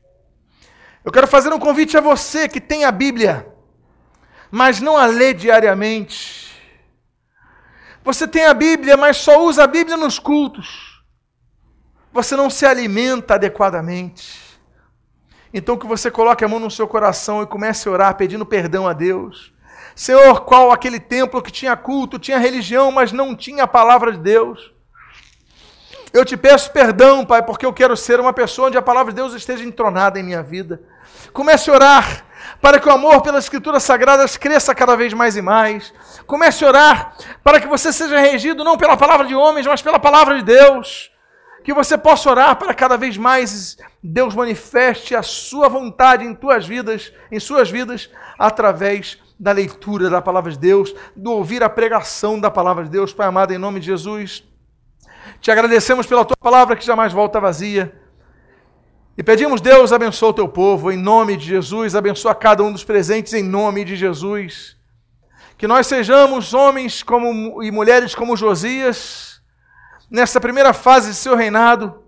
[1.03, 3.47] Eu quero fazer um convite a você que tem a Bíblia,
[4.51, 6.49] mas não a lê diariamente.
[8.03, 11.01] Você tem a Bíblia, mas só usa a Bíblia nos cultos.
[12.11, 14.49] Você não se alimenta adequadamente.
[15.53, 18.87] Então que você coloque a mão no seu coração e comece a orar pedindo perdão
[18.87, 19.53] a Deus
[19.99, 24.17] Senhor, qual aquele templo que tinha culto, tinha religião, mas não tinha a palavra de
[24.17, 24.71] Deus?
[26.13, 29.17] Eu te peço perdão, Pai, porque eu quero ser uma pessoa onde a palavra de
[29.17, 30.81] Deus esteja entronada em minha vida.
[31.33, 32.25] Comece a orar
[32.61, 35.93] para que o amor pelas Escrituras Sagradas cresça cada vez mais e mais.
[36.25, 39.99] Comece a orar para que você seja regido não pela palavra de homens, mas pela
[39.99, 41.11] palavra de Deus.
[41.61, 46.65] Que você possa orar para cada vez mais Deus manifeste a sua vontade em tuas
[46.65, 52.37] vidas, em suas vidas, através da leitura da palavra de Deus, do ouvir a pregação
[52.37, 53.13] da palavra de Deus.
[53.13, 54.43] Pai amado, em nome de Jesus,
[55.39, 57.97] te agradecemos pela tua palavra que jamais volta vazia.
[59.17, 62.83] E pedimos, Deus, abençoa o teu povo, em nome de Jesus, abençoa cada um dos
[62.83, 64.75] presentes, em nome de Jesus.
[65.57, 69.41] Que nós sejamos homens como, e mulheres como Josias,
[70.09, 72.03] nessa primeira fase de seu reinado.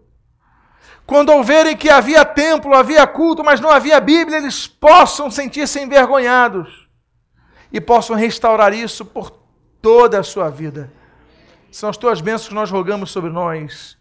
[1.05, 6.80] Quando ouverem que havia templo, havia culto, mas não havia Bíblia, eles possam sentir-se envergonhados
[7.71, 9.31] e possam restaurar isso por
[9.81, 10.91] toda a sua vida.
[11.71, 13.97] São as tuas bênçãos que nós rogamos sobre nós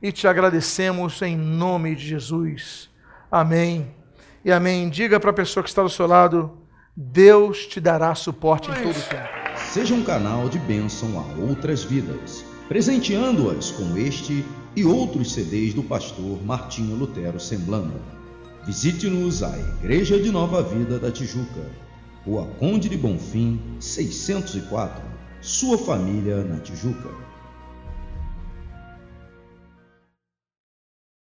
[0.00, 2.88] e te agradecemos em nome de Jesus.
[3.30, 3.92] Amém.
[4.44, 4.88] E amém.
[4.88, 6.56] Diga para a pessoa que está do seu lado:
[6.96, 9.28] Deus te dará suporte em todo o tempo.
[9.56, 14.44] Seja um canal de bênção a outras vidas, presenteando-as com este
[14.76, 18.00] e outros CDs do pastor Martinho Lutero Semblando.
[18.64, 21.87] Visite-nos à Igreja de Nova Vida da Tijuca
[22.28, 25.02] Rua Conde de Bonfim, 604.
[25.40, 27.27] Sua família na Tijuca.